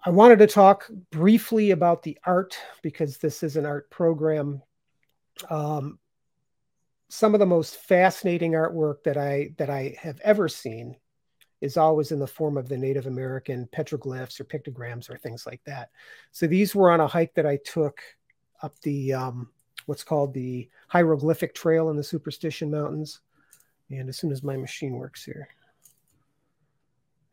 I 0.04 0.10
wanted 0.10 0.40
to 0.40 0.48
talk 0.48 0.90
briefly 1.12 1.72
about 1.72 2.02
the 2.02 2.18
art 2.24 2.58
because 2.82 3.18
this 3.18 3.44
is 3.44 3.56
an 3.56 3.66
art 3.66 3.90
program. 3.92 4.64
Um, 5.50 6.00
some 7.12 7.34
of 7.34 7.42
the 7.42 7.46
most 7.46 7.76
fascinating 7.76 8.54
artwork 8.54 9.04
that 9.04 9.18
I 9.18 9.50
that 9.58 9.70
I 9.70 9.94
have 10.00 10.22
ever 10.22 10.48
seen 10.48 10.96
is 11.60 11.76
always 11.76 12.14
in 12.14 12.20
the 12.20 12.26
form 12.26 12.56
of 12.56 12.70
the 12.70 12.78
Native 12.78 13.06
American 13.06 13.68
petroglyphs 13.74 14.40
or 14.40 14.46
pictograms 14.46 15.10
or 15.10 15.18
things 15.18 15.46
like 15.46 15.62
that. 15.66 15.90
So 16.32 16.48
these 16.48 16.74
were 16.74 16.90
on 16.90 17.02
a 17.02 17.08
hike 17.08 17.34
that 17.34 17.46
I 17.46 17.60
took 17.66 18.00
up 18.64 18.80
the 18.80 19.12
um, 19.12 19.50
what's 19.88 20.06
called 20.06 20.34
the 20.34 20.70
hieroglyphic 20.88 21.54
trail 21.54 21.90
in 21.90 21.98
the 21.98 22.04
Superstition 22.04 22.72
Mountains. 22.72 23.20
And 23.90 24.08
as 24.08 24.18
soon 24.18 24.32
as 24.32 24.42
my 24.42 24.56
machine 24.56 24.94
works 24.94 25.22
here, 25.22 25.50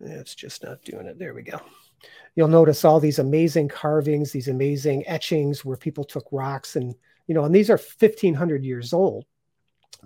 it's 0.01 0.35
just 0.35 0.65
not 0.65 0.83
doing 0.83 1.07
it. 1.07 1.21
There 1.21 1.35
we 1.35 1.43
go. 1.43 1.61
You'll 2.35 2.49
notice 2.49 2.85
all 2.85 2.99
these 2.99 3.21
amazing 3.21 3.69
carvings, 3.69 4.33
these 4.33 4.49
amazing 4.49 5.07
etchings 5.07 5.65
where 5.65 5.77
people 5.77 6.03
took 6.03 6.27
rocks 6.33 6.75
and 6.75 6.97
you 7.29 7.35
know, 7.37 7.45
and 7.45 7.55
these 7.55 7.71
are 7.71 7.79
1500 7.79 8.65
years 8.65 8.93
old 8.93 9.25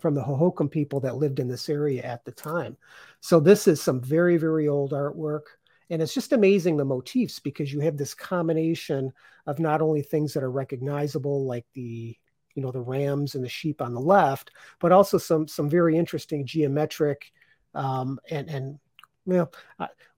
from 0.00 0.14
the 0.14 0.22
Hohokam 0.22 0.70
people 0.70 1.00
that 1.00 1.16
lived 1.16 1.38
in 1.38 1.48
this 1.48 1.68
area 1.68 2.02
at 2.02 2.24
the 2.24 2.32
time. 2.32 2.76
So 3.20 3.40
this 3.40 3.68
is 3.68 3.80
some 3.80 4.00
very, 4.00 4.36
very 4.36 4.68
old 4.68 4.92
artwork. 4.92 5.42
and 5.90 6.00
it's 6.00 6.14
just 6.14 6.32
amazing 6.32 6.76
the 6.76 6.84
motifs 6.84 7.38
because 7.38 7.72
you 7.72 7.80
have 7.80 7.96
this 7.96 8.14
combination 8.14 9.12
of 9.46 9.58
not 9.58 9.82
only 9.82 10.02
things 10.02 10.32
that 10.32 10.42
are 10.42 10.50
recognizable 10.50 11.44
like 11.46 11.66
the 11.74 12.16
you 12.54 12.62
know 12.62 12.70
the 12.70 12.80
rams 12.80 13.34
and 13.34 13.44
the 13.44 13.48
sheep 13.48 13.80
on 13.82 13.94
the 13.94 14.00
left 14.00 14.50
but 14.78 14.92
also 14.92 15.18
some 15.18 15.48
some 15.48 15.68
very 15.68 15.96
interesting 15.96 16.46
geometric 16.46 17.32
um, 17.74 18.18
and 18.30 18.48
and 18.48 18.78
you 19.26 19.34
know 19.34 19.50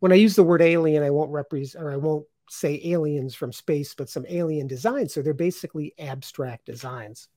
when 0.00 0.12
i 0.12 0.16
use 0.16 0.34
the 0.36 0.42
word 0.42 0.62
alien 0.62 1.02
i 1.02 1.10
won't 1.10 1.30
represent 1.30 1.82
or 1.84 1.92
i 1.92 1.96
won't 1.96 2.26
say 2.50 2.80
aliens 2.84 3.34
from 3.34 3.52
space 3.52 3.94
but 3.94 4.08
some 4.08 4.26
alien 4.28 4.66
designs 4.66 5.14
so 5.14 5.22
they're 5.22 5.34
basically 5.34 5.94
abstract 5.98 6.66
designs 6.66 7.28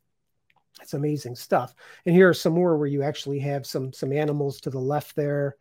it's 0.82 0.94
amazing 0.94 1.36
stuff 1.36 1.74
and 2.06 2.16
here 2.16 2.30
are 2.30 2.34
some 2.34 2.54
more 2.54 2.78
where 2.78 2.88
you 2.88 3.04
actually 3.04 3.40
have 3.40 3.66
some 3.66 3.92
some 3.92 4.14
animals 4.14 4.60
to 4.62 4.70
the 4.70 4.80
left 4.80 5.16
there 5.16 5.56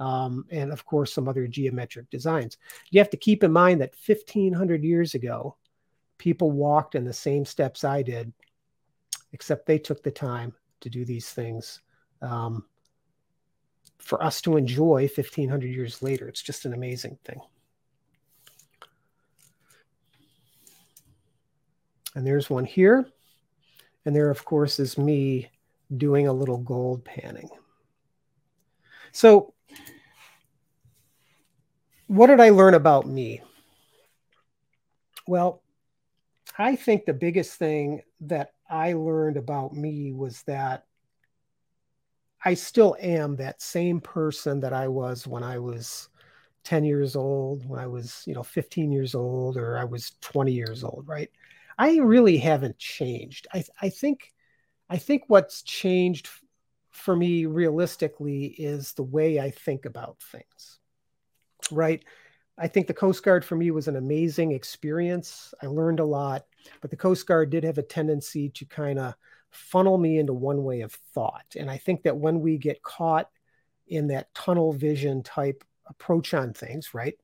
um, 0.00 0.46
and 0.50 0.72
of 0.72 0.84
course 0.84 1.12
some 1.12 1.28
other 1.28 1.46
geometric 1.46 2.10
designs. 2.10 2.56
You 2.90 2.98
have 2.98 3.10
to 3.10 3.16
keep 3.16 3.44
in 3.44 3.52
mind 3.52 3.82
that 3.82 3.94
1500 4.04 4.82
years 4.82 5.14
ago, 5.14 5.56
people 6.18 6.50
walked 6.50 6.94
in 6.94 7.04
the 7.04 7.12
same 7.12 7.44
steps 7.44 7.84
I 7.84 8.02
did, 8.02 8.32
except 9.32 9.66
they 9.66 9.78
took 9.78 10.02
the 10.02 10.10
time 10.10 10.54
to 10.80 10.88
do 10.88 11.04
these 11.04 11.30
things 11.30 11.82
um, 12.22 12.64
for 13.98 14.22
us 14.22 14.40
to 14.42 14.56
enjoy 14.56 15.02
1500 15.02 15.66
years 15.66 16.02
later. 16.02 16.28
It's 16.28 16.42
just 16.42 16.64
an 16.64 16.72
amazing 16.72 17.18
thing. 17.24 17.40
And 22.14 22.26
there's 22.26 22.48
one 22.48 22.64
here. 22.64 23.06
And 24.04 24.14
there, 24.14 24.30
of 24.30 24.44
course, 24.44 24.78
is 24.78 24.96
me 24.96 25.50
doing 25.96 26.26
a 26.26 26.32
little 26.32 26.58
gold 26.58 27.04
panning. 27.04 27.48
So 29.12 29.54
what 32.06 32.28
did 32.28 32.40
I 32.40 32.50
learn 32.50 32.74
about 32.74 33.06
me? 33.06 33.42
Well, 35.26 35.62
I 36.58 36.76
think 36.76 37.04
the 37.04 37.12
biggest 37.12 37.54
thing 37.54 38.02
that 38.22 38.52
I 38.68 38.94
learned 38.94 39.36
about 39.36 39.74
me 39.74 40.12
was 40.12 40.42
that 40.42 40.86
I 42.44 42.54
still 42.54 42.96
am 43.00 43.36
that 43.36 43.60
same 43.60 44.00
person 44.00 44.60
that 44.60 44.72
I 44.72 44.88
was 44.88 45.26
when 45.26 45.42
I 45.42 45.58
was 45.58 46.08
10 46.64 46.84
years 46.84 47.16
old, 47.16 47.68
when 47.68 47.78
I 47.78 47.86
was, 47.86 48.24
you 48.26 48.34
know, 48.34 48.42
15 48.42 48.90
years 48.90 49.14
old, 49.14 49.56
or 49.56 49.78
I 49.78 49.84
was 49.84 50.12
20 50.20 50.52
years 50.52 50.82
old, 50.82 51.04
right? 51.06 51.30
I 51.80 51.96
really 51.96 52.38
haven't 52.38 52.78
changed. 52.78 53.46
I, 53.54 53.64
I 53.80 53.88
think 53.88 54.32
I 54.88 54.98
think 54.98 55.24
what's 55.28 55.62
changed 55.62 56.28
for 56.90 57.16
me 57.16 57.46
realistically 57.46 58.46
is 58.46 58.92
the 58.92 59.04
way 59.04 59.40
I 59.40 59.50
think 59.50 59.84
about 59.86 60.18
things 60.32 60.80
right? 61.70 62.04
I 62.58 62.68
think 62.68 62.86
the 62.86 62.94
Coast 62.94 63.22
Guard 63.22 63.44
for 63.44 63.56
me 63.56 63.70
was 63.70 63.88
an 63.88 63.96
amazing 63.96 64.52
experience. 64.52 65.54
I 65.62 65.66
learned 65.66 66.00
a 66.00 66.04
lot, 66.04 66.44
but 66.80 66.90
the 66.90 66.96
Coast 66.96 67.26
Guard 67.26 67.50
did 67.50 67.64
have 67.64 67.78
a 67.78 67.82
tendency 67.82 68.50
to 68.50 68.64
kind 68.66 68.98
of 68.98 69.14
funnel 69.50 69.98
me 69.98 70.18
into 70.18 70.34
one 70.34 70.62
way 70.62 70.82
of 70.82 70.92
thought. 71.14 71.46
And 71.56 71.70
I 71.70 71.78
think 71.78 72.02
that 72.02 72.16
when 72.16 72.40
we 72.40 72.58
get 72.58 72.82
caught 72.82 73.30
in 73.88 74.08
that 74.08 74.32
tunnel 74.34 74.72
vision 74.72 75.22
type 75.22 75.64
approach 75.86 76.34
on 76.34 76.52
things, 76.52 76.94
right? 76.94 77.14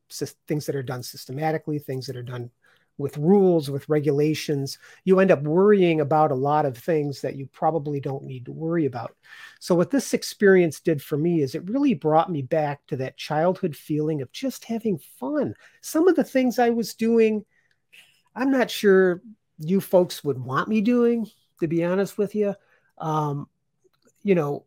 things 0.48 0.66
that 0.66 0.74
are 0.74 0.82
done 0.82 1.02
systematically, 1.02 1.78
things 1.78 2.06
that 2.06 2.16
are 2.16 2.22
done 2.22 2.50
with 2.98 3.16
rules, 3.18 3.70
with 3.70 3.88
regulations, 3.88 4.78
you 5.04 5.20
end 5.20 5.30
up 5.30 5.42
worrying 5.42 6.00
about 6.00 6.30
a 6.30 6.36
lot 6.36 6.64
of 6.64 6.78
things 6.78 7.20
that 7.20 7.36
you 7.36 7.46
probably 7.46 8.00
don't 8.00 8.24
need 8.24 8.46
to 8.46 8.52
worry 8.52 8.86
about. 8.86 9.14
So, 9.60 9.74
what 9.74 9.90
this 9.90 10.14
experience 10.14 10.80
did 10.80 11.02
for 11.02 11.18
me 11.18 11.42
is 11.42 11.54
it 11.54 11.68
really 11.68 11.94
brought 11.94 12.30
me 12.30 12.42
back 12.42 12.86
to 12.86 12.96
that 12.96 13.16
childhood 13.16 13.76
feeling 13.76 14.22
of 14.22 14.32
just 14.32 14.64
having 14.64 14.98
fun. 15.18 15.54
Some 15.82 16.08
of 16.08 16.16
the 16.16 16.24
things 16.24 16.58
I 16.58 16.70
was 16.70 16.94
doing, 16.94 17.44
I'm 18.34 18.50
not 18.50 18.70
sure 18.70 19.22
you 19.58 19.80
folks 19.80 20.24
would 20.24 20.38
want 20.38 20.68
me 20.68 20.80
doing, 20.80 21.30
to 21.60 21.68
be 21.68 21.84
honest 21.84 22.16
with 22.16 22.34
you. 22.34 22.54
Um, 22.98 23.48
you 24.22 24.34
know, 24.34 24.64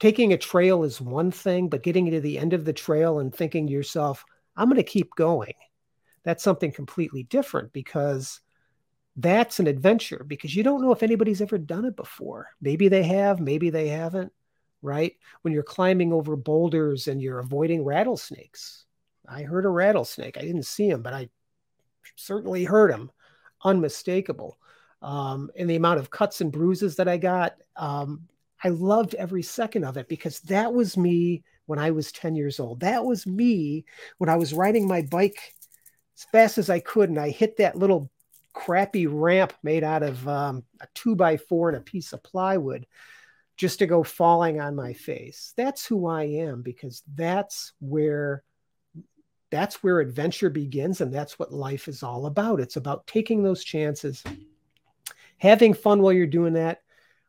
taking 0.00 0.32
a 0.32 0.38
trail 0.38 0.82
is 0.82 1.00
one 1.00 1.30
thing, 1.30 1.68
but 1.68 1.82
getting 1.82 2.10
to 2.10 2.20
the 2.20 2.38
end 2.38 2.52
of 2.52 2.64
the 2.64 2.72
trail 2.72 3.20
and 3.20 3.34
thinking 3.34 3.66
to 3.66 3.72
yourself, 3.72 4.24
I'm 4.56 4.68
going 4.68 4.76
to 4.76 4.82
keep 4.82 5.14
going 5.14 5.54
that's 6.28 6.44
something 6.44 6.70
completely 6.70 7.22
different 7.22 7.72
because 7.72 8.42
that's 9.16 9.60
an 9.60 9.66
adventure 9.66 10.22
because 10.28 10.54
you 10.54 10.62
don't 10.62 10.82
know 10.82 10.92
if 10.92 11.02
anybody's 11.02 11.40
ever 11.40 11.56
done 11.56 11.86
it 11.86 11.96
before. 11.96 12.48
Maybe 12.60 12.88
they 12.88 13.02
have, 13.04 13.40
maybe 13.40 13.70
they 13.70 13.88
haven't, 13.88 14.30
right? 14.82 15.14
When 15.40 15.54
you're 15.54 15.62
climbing 15.62 16.12
over 16.12 16.36
boulders 16.36 17.08
and 17.08 17.22
you're 17.22 17.38
avoiding 17.38 17.82
rattlesnakes. 17.82 18.84
I 19.26 19.40
heard 19.40 19.64
a 19.64 19.70
rattlesnake. 19.70 20.36
I 20.36 20.42
didn't 20.42 20.66
see 20.66 20.90
him, 20.90 21.00
but 21.00 21.14
I 21.14 21.30
certainly 22.16 22.64
heard 22.64 22.90
him. 22.90 23.10
Unmistakable. 23.64 24.58
Um, 25.00 25.50
and 25.56 25.70
the 25.70 25.76
amount 25.76 25.98
of 25.98 26.10
cuts 26.10 26.42
and 26.42 26.52
bruises 26.52 26.96
that 26.96 27.08
I 27.08 27.16
got, 27.16 27.56
um, 27.74 28.28
I 28.62 28.68
loved 28.68 29.14
every 29.14 29.42
second 29.42 29.84
of 29.84 29.96
it 29.96 30.10
because 30.10 30.40
that 30.40 30.74
was 30.74 30.94
me 30.94 31.42
when 31.64 31.78
I 31.78 31.90
was 31.90 32.12
10 32.12 32.34
years 32.34 32.60
old. 32.60 32.80
That 32.80 33.02
was 33.02 33.26
me 33.26 33.86
when 34.18 34.28
I 34.28 34.36
was 34.36 34.52
riding 34.52 34.86
my 34.86 35.00
bike 35.00 35.54
as 36.18 36.24
fast 36.32 36.58
as 36.58 36.68
I 36.68 36.80
could, 36.80 37.10
and 37.10 37.18
I 37.18 37.30
hit 37.30 37.58
that 37.58 37.76
little 37.76 38.10
crappy 38.52 39.06
ramp 39.06 39.52
made 39.62 39.84
out 39.84 40.02
of 40.02 40.26
um, 40.26 40.64
a 40.80 40.88
two 40.94 41.14
by 41.14 41.36
four 41.36 41.68
and 41.68 41.78
a 41.78 41.80
piece 41.80 42.12
of 42.12 42.24
plywood 42.24 42.86
just 43.56 43.78
to 43.78 43.86
go 43.86 44.02
falling 44.02 44.60
on 44.60 44.74
my 44.74 44.94
face. 44.94 45.52
That's 45.56 45.86
who 45.86 46.08
I 46.08 46.24
am 46.24 46.62
because 46.62 47.02
that's 47.14 47.72
where 47.80 48.42
that's 49.50 49.82
where 49.82 50.00
adventure 50.00 50.50
begins 50.50 51.00
and 51.00 51.14
that's 51.14 51.38
what 51.38 51.52
life 51.52 51.88
is 51.88 52.02
all 52.02 52.26
about. 52.26 52.60
It's 52.60 52.76
about 52.76 53.06
taking 53.06 53.42
those 53.42 53.64
chances, 53.64 54.22
having 55.38 55.72
fun 55.72 56.02
while 56.02 56.12
you're 56.12 56.26
doing 56.26 56.54
that, 56.54 56.82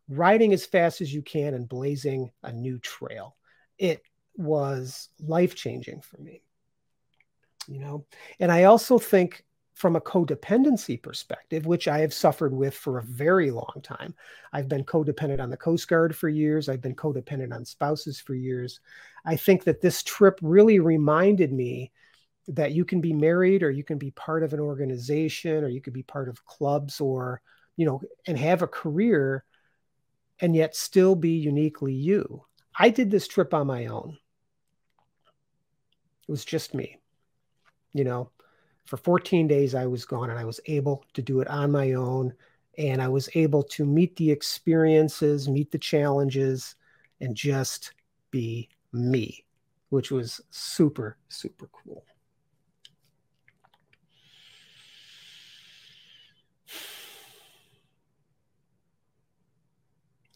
riding 0.10 0.52
as 0.52 0.66
fast 0.66 1.00
as 1.00 1.14
you 1.14 1.22
can 1.22 1.54
and 1.54 1.70
blazing 1.70 2.32
a 2.44 2.52
new 2.52 2.80
trail. 2.80 3.38
It 3.78 4.02
was 4.36 5.10
life-changing 5.20 6.02
for 6.02 6.18
me 6.18 6.42
you 7.70 7.80
know? 7.80 8.06
And 8.40 8.52
i 8.52 8.64
also 8.64 8.98
think 8.98 9.44
from 9.76 9.96
a 9.96 10.02
codependency 10.02 11.02
perspective 11.02 11.66
which 11.66 11.88
i 11.88 12.00
have 12.00 12.14
suffered 12.14 12.54
with 12.54 12.76
for 12.76 12.98
a 12.98 13.04
very 13.04 13.50
long 13.50 13.80
time 13.82 14.14
i've 14.52 14.68
been 14.68 14.84
codependent 14.84 15.40
on 15.40 15.50
the 15.50 15.58
coast 15.58 15.88
guard 15.88 16.14
for 16.16 16.28
years. 16.28 16.68
I've 16.68 16.82
been 16.82 16.96
codependent 16.96 17.54
on 17.54 17.64
spouses 17.64 18.20
for 18.20 18.36
years. 18.36 18.82
I 19.26 19.36
think 19.36 19.64
that 19.64 19.82
this 19.82 20.04
trip 20.04 20.40
really 20.42 20.80
reminded 20.80 21.54
me 21.54 21.92
that 22.50 22.72
you 22.72 22.84
can 22.84 23.00
be 23.00 23.14
married 23.14 23.62
or 23.64 23.70
you 23.70 23.84
can 23.84 23.98
be 23.98 24.12
part 24.12 24.44
of 24.44 24.54
an 24.54 24.60
organization 24.60 25.64
or 25.64 25.68
you 25.68 25.82
could 25.82 25.94
be 25.94 26.04
part 26.04 26.30
of 26.30 26.44
clubs 26.46 27.00
or 27.00 27.42
you 27.78 27.86
know 27.86 28.02
and 28.28 28.38
have 28.38 28.62
a 28.62 28.68
career 28.68 29.44
and 30.40 30.56
yet 30.56 30.76
still 30.76 31.16
be 31.16 31.32
uniquely 31.32 31.94
you. 31.94 32.44
I 32.78 32.90
did 32.90 33.12
this 33.12 33.28
trip 33.28 33.54
on 33.54 33.68
my 33.68 33.88
own. 33.88 34.18
It 36.28 36.32
was 36.32 36.46
just 36.46 36.74
me 36.74 36.99
you 37.94 38.04
know, 38.04 38.30
for 38.86 38.98
14 38.98 39.48
days 39.48 39.76
I 39.76 39.86
was 39.86 40.06
gone 40.06 40.30
and 40.30 40.40
I 40.40 40.46
was 40.46 40.60
able 40.66 41.06
to 41.14 41.22
do 41.22 41.42
it 41.42 41.48
on 41.48 41.72
my 41.72 41.94
own. 41.94 42.34
And 42.78 43.02
I 43.02 43.08
was 43.08 43.30
able 43.36 43.64
to 43.64 43.86
meet 43.86 44.16
the 44.16 44.32
experiences, 44.32 45.50
meet 45.50 45.70
the 45.72 45.78
challenges, 45.78 46.76
and 47.20 47.36
just 47.36 47.92
be 48.32 48.70
me, 48.94 49.46
which 49.90 50.12
was 50.12 50.40
super, 50.50 51.18
super 51.28 51.70
cool. 51.74 52.06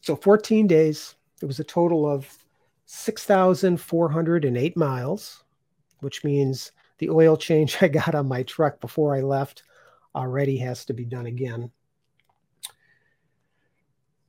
So 0.02 0.14
14 0.16 0.66
days, 0.66 1.14
it 1.40 1.46
was 1.46 1.60
a 1.60 1.64
total 1.64 2.06
of 2.06 2.28
6,408 2.84 4.76
miles, 4.76 5.44
which 6.00 6.22
means 6.24 6.72
the 6.98 7.10
oil 7.10 7.36
change 7.36 7.78
I 7.80 7.88
got 7.88 8.14
on 8.14 8.28
my 8.28 8.42
truck 8.42 8.80
before 8.80 9.14
I 9.14 9.20
left 9.20 9.62
already 10.14 10.58
has 10.58 10.84
to 10.86 10.94
be 10.94 11.04
done 11.04 11.26
again. 11.26 11.70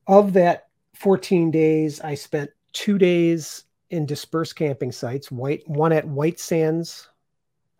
Of 0.08 0.34
that 0.34 0.68
14 0.96 1.52
days, 1.52 2.02
I 2.02 2.16
spent 2.16 2.52
two 2.74 2.98
days 2.98 3.66
in 3.90 4.06
dispersed 4.06 4.56
camping 4.56 4.92
sites, 4.92 5.32
white, 5.32 5.68
one 5.68 5.92
at 5.92 6.08
White 6.08 6.40
Sands 6.40 7.10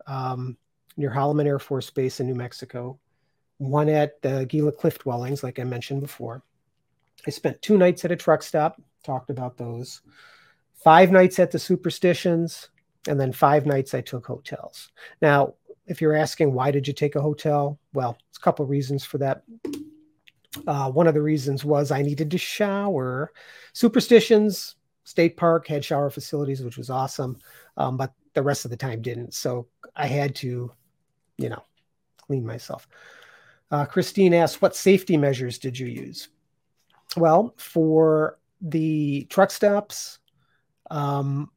um, 0.06 0.56
near 0.96 1.10
Holloman 1.10 1.46
Air 1.46 1.58
Force 1.58 1.90
Base 1.90 2.20
in 2.20 2.26
New 2.26 2.34
Mexico, 2.34 2.98
one 3.58 3.88
at 3.88 4.20
the 4.22 4.46
Gila 4.46 4.72
Cliff 4.72 4.98
Dwellings, 4.98 5.42
like 5.42 5.58
I 5.58 5.64
mentioned 5.64 6.00
before. 6.00 6.42
I 7.26 7.30
spent 7.30 7.62
two 7.62 7.76
nights 7.76 8.04
at 8.04 8.12
a 8.12 8.16
truck 8.16 8.42
stop, 8.42 8.80
talked 9.04 9.30
about 9.30 9.56
those, 9.56 10.02
five 10.74 11.10
nights 11.10 11.38
at 11.38 11.50
the 11.50 11.58
Superstitions, 11.58 12.70
and 13.08 13.18
then 13.20 13.32
five 13.32 13.66
nights 13.66 13.94
I 13.94 14.00
took 14.00 14.26
hotels. 14.26 14.90
Now, 15.22 15.54
if 15.86 16.00
you're 16.00 16.16
asking 16.16 16.52
why 16.52 16.70
did 16.70 16.86
you 16.86 16.92
take 16.92 17.14
a 17.14 17.22
hotel, 17.22 17.78
well, 17.92 18.18
it's 18.28 18.38
a 18.38 18.40
couple 18.40 18.64
of 18.64 18.70
reasons 18.70 19.04
for 19.04 19.18
that. 19.18 19.42
Uh, 20.66 20.90
one 20.90 21.06
of 21.06 21.14
the 21.14 21.22
reasons 21.22 21.64
was 21.64 21.90
I 21.90 22.02
needed 22.02 22.30
to 22.30 22.38
shower. 22.38 23.32
Superstitions 23.72 24.76
State 25.04 25.36
Park 25.36 25.68
had 25.68 25.84
shower 25.84 26.10
facilities, 26.10 26.62
which 26.62 26.78
was 26.78 26.90
awesome, 26.90 27.38
um, 27.76 27.96
but 27.96 28.12
the 28.34 28.42
rest 28.42 28.64
of 28.64 28.70
the 28.70 28.76
time 28.76 29.02
didn't. 29.02 29.34
So 29.34 29.68
I 29.94 30.06
had 30.06 30.34
to, 30.36 30.72
you 31.38 31.48
know, 31.48 31.62
clean 32.26 32.44
myself. 32.44 32.88
Uh, 33.70 33.84
Christine 33.84 34.34
asked, 34.34 34.62
what 34.62 34.74
safety 34.74 35.16
measures 35.16 35.58
did 35.58 35.78
you 35.78 35.86
use? 35.86 36.28
Well, 37.16 37.54
for 37.56 38.38
the 38.60 39.24
truck 39.30 39.50
stops, 39.50 40.18
um, 40.90 41.50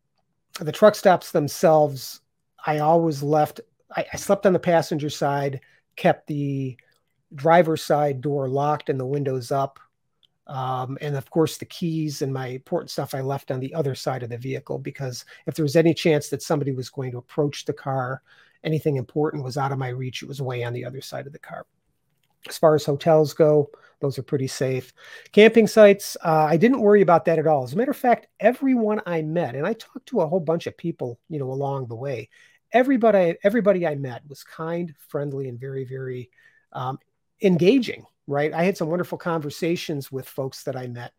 the 0.65 0.71
truck 0.71 0.95
stops 0.95 1.31
themselves, 1.31 2.21
I 2.65 2.79
always 2.79 3.23
left, 3.23 3.61
I, 3.95 4.05
I 4.13 4.17
slept 4.17 4.45
on 4.45 4.53
the 4.53 4.59
passenger 4.59 5.09
side, 5.09 5.61
kept 5.95 6.27
the 6.27 6.77
driver's 7.35 7.83
side 7.83 8.21
door 8.21 8.47
locked 8.49 8.89
and 8.89 8.99
the 8.99 9.05
windows 9.05 9.51
up. 9.51 9.79
Um, 10.47 10.97
and 10.99 11.15
of 11.15 11.29
course, 11.29 11.57
the 11.57 11.65
keys 11.65 12.21
and 12.21 12.33
my 12.33 12.47
important 12.47 12.89
stuff 12.89 13.13
I 13.13 13.21
left 13.21 13.51
on 13.51 13.59
the 13.59 13.73
other 13.73 13.93
side 13.93 14.23
of 14.23 14.29
the 14.29 14.37
vehicle 14.37 14.79
because 14.79 15.23
if 15.45 15.53
there 15.53 15.63
was 15.63 15.75
any 15.75 15.93
chance 15.93 16.29
that 16.29 16.41
somebody 16.41 16.71
was 16.71 16.89
going 16.89 17.11
to 17.11 17.19
approach 17.19 17.65
the 17.65 17.73
car, 17.73 18.23
anything 18.63 18.97
important 18.97 19.43
was 19.43 19.57
out 19.57 19.71
of 19.71 19.77
my 19.77 19.89
reach, 19.89 20.23
it 20.23 20.27
was 20.27 20.41
way 20.41 20.63
on 20.63 20.73
the 20.73 20.85
other 20.85 21.01
side 21.01 21.27
of 21.27 21.33
the 21.33 21.39
car. 21.39 21.67
As 22.47 22.57
far 22.57 22.73
as 22.73 22.85
hotels 22.85 23.33
go, 23.33 23.69
those 24.01 24.17
are 24.17 24.23
pretty 24.23 24.47
safe. 24.47 24.93
Camping 25.31 25.67
sites, 25.67 26.15
uh, 26.23 26.47
I 26.49 26.57
didn't 26.57 26.81
worry 26.81 27.01
about 27.01 27.25
that 27.25 27.39
at 27.39 27.47
all. 27.47 27.63
As 27.63 27.73
a 27.73 27.77
matter 27.77 27.91
of 27.91 27.97
fact, 27.97 28.27
everyone 28.39 29.01
I 29.05 29.21
met, 29.21 29.55
and 29.55 29.67
I 29.67 29.73
talked 29.73 30.07
to 30.07 30.21
a 30.21 30.27
whole 30.27 30.39
bunch 30.39 30.67
of 30.67 30.77
people, 30.77 31.19
you 31.29 31.39
know, 31.39 31.51
along 31.51 31.88
the 31.88 31.95
way. 31.95 32.29
Everybody, 32.71 33.35
everybody 33.43 33.85
I 33.85 33.95
met 33.95 34.21
was 34.27 34.43
kind, 34.43 34.93
friendly, 35.07 35.49
and 35.49 35.59
very, 35.59 35.85
very 35.85 36.29
um, 36.71 36.99
engaging. 37.41 38.05
Right? 38.27 38.53
I 38.53 38.63
had 38.63 38.77
some 38.77 38.89
wonderful 38.89 39.17
conversations 39.17 40.12
with 40.12 40.29
folks 40.29 40.63
that 40.65 40.75
I 40.75 40.85
met, 40.85 41.13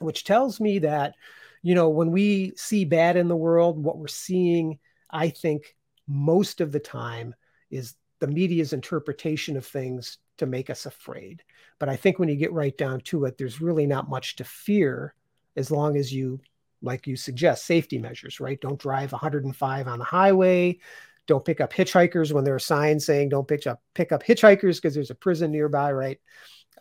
which 0.00 0.24
tells 0.24 0.60
me 0.60 0.78
that, 0.78 1.14
you 1.60 1.74
know, 1.74 1.90
when 1.90 2.10
we 2.10 2.54
see 2.56 2.86
bad 2.86 3.18
in 3.18 3.28
the 3.28 3.36
world, 3.36 3.78
what 3.78 3.98
we're 3.98 4.08
seeing, 4.08 4.78
I 5.10 5.28
think, 5.28 5.76
most 6.08 6.62
of 6.62 6.72
the 6.72 6.80
time 6.80 7.34
is 7.70 7.94
the 8.22 8.28
media's 8.28 8.72
interpretation 8.72 9.56
of 9.56 9.66
things 9.66 10.18
to 10.38 10.46
make 10.46 10.70
us 10.70 10.86
afraid. 10.86 11.42
But 11.80 11.88
I 11.88 11.96
think 11.96 12.20
when 12.20 12.28
you 12.28 12.36
get 12.36 12.52
right 12.52 12.78
down 12.78 13.00
to 13.06 13.24
it, 13.24 13.36
there's 13.36 13.60
really 13.60 13.84
not 13.84 14.08
much 14.08 14.36
to 14.36 14.44
fear 14.44 15.12
as 15.56 15.72
long 15.72 15.96
as 15.96 16.12
you, 16.12 16.38
like 16.82 17.08
you 17.08 17.16
suggest, 17.16 17.66
safety 17.66 17.98
measures, 17.98 18.38
right? 18.38 18.60
Don't 18.60 18.78
drive 18.78 19.10
105 19.10 19.88
on 19.88 19.98
the 19.98 20.04
highway. 20.04 20.78
Don't 21.26 21.44
pick 21.44 21.60
up 21.60 21.72
hitchhikers 21.72 22.30
when 22.30 22.44
there 22.44 22.54
are 22.54 22.60
signs 22.60 23.04
saying 23.04 23.30
don't 23.30 23.48
pick 23.48 23.66
up 23.66 23.82
pick 23.92 24.12
up 24.12 24.22
hitchhikers 24.22 24.76
because 24.76 24.94
there's 24.94 25.10
a 25.10 25.16
prison 25.16 25.50
nearby, 25.50 25.90
right? 25.90 26.20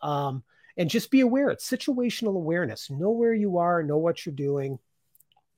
Um, 0.04 0.43
and 0.77 0.91
just 0.91 1.10
be 1.10 1.21
aware. 1.21 1.49
It's 1.49 1.67
situational 1.67 2.36
awareness. 2.36 2.91
Know 2.91 3.10
where 3.10 3.34
you 3.34 3.58
are, 3.58 3.82
know 3.82 3.97
what 3.97 4.27
you're 4.27 4.36
doing, 4.36 4.77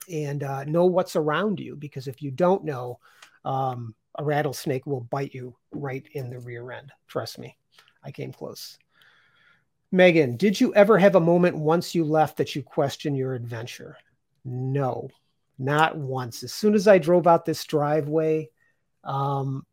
and 0.09 0.43
uh, 0.43 0.63
know 0.63 0.85
what's 0.85 1.17
around 1.17 1.59
you. 1.59 1.75
Because 1.75 2.07
if 2.07 2.21
you 2.21 2.31
don't 2.31 2.63
know, 2.63 2.99
um, 3.43 3.95
a 4.17 4.23
rattlesnake 4.23 4.85
will 4.85 5.01
bite 5.01 5.33
you 5.33 5.55
right 5.71 6.05
in 6.13 6.29
the 6.29 6.39
rear 6.39 6.71
end. 6.71 6.91
Trust 7.07 7.39
me. 7.39 7.57
I 8.03 8.11
came 8.11 8.31
close. 8.31 8.77
Megan, 9.91 10.37
did 10.37 10.59
you 10.59 10.73
ever 10.73 10.97
have 10.97 11.15
a 11.15 11.19
moment 11.19 11.55
once 11.57 11.93
you 11.93 12.03
left 12.03 12.37
that 12.37 12.55
you 12.55 12.63
questioned 12.63 13.17
your 13.17 13.35
adventure? 13.35 13.95
No, 14.43 15.07
not 15.59 15.97
once. 15.97 16.43
As 16.43 16.51
soon 16.53 16.73
as 16.73 16.87
I 16.87 16.97
drove 16.97 17.27
out 17.27 17.45
this 17.45 17.63
driveway, 17.63 18.49
um, 19.03 19.65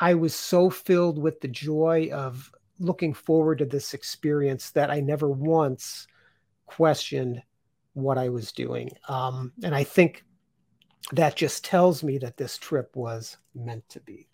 I 0.00 0.14
was 0.14 0.34
so 0.34 0.70
filled 0.70 1.18
with 1.18 1.40
the 1.40 1.48
joy 1.48 2.08
of 2.12 2.50
looking 2.78 3.14
forward 3.14 3.58
to 3.58 3.66
this 3.66 3.94
experience 3.94 4.70
that 4.70 4.90
I 4.90 5.00
never 5.00 5.28
once 5.28 6.06
questioned 6.66 7.42
what 7.92 8.18
I 8.18 8.30
was 8.30 8.52
doing. 8.52 8.90
Um, 9.08 9.52
and 9.62 9.74
I 9.74 9.84
think 9.84 10.24
that 11.10 11.36
just 11.36 11.64
tells 11.64 12.02
me 12.02 12.18
that 12.18 12.36
this 12.36 12.56
trip 12.56 12.94
was 12.94 13.36
meant 13.54 13.88
to 13.90 14.00
be. 14.00 14.28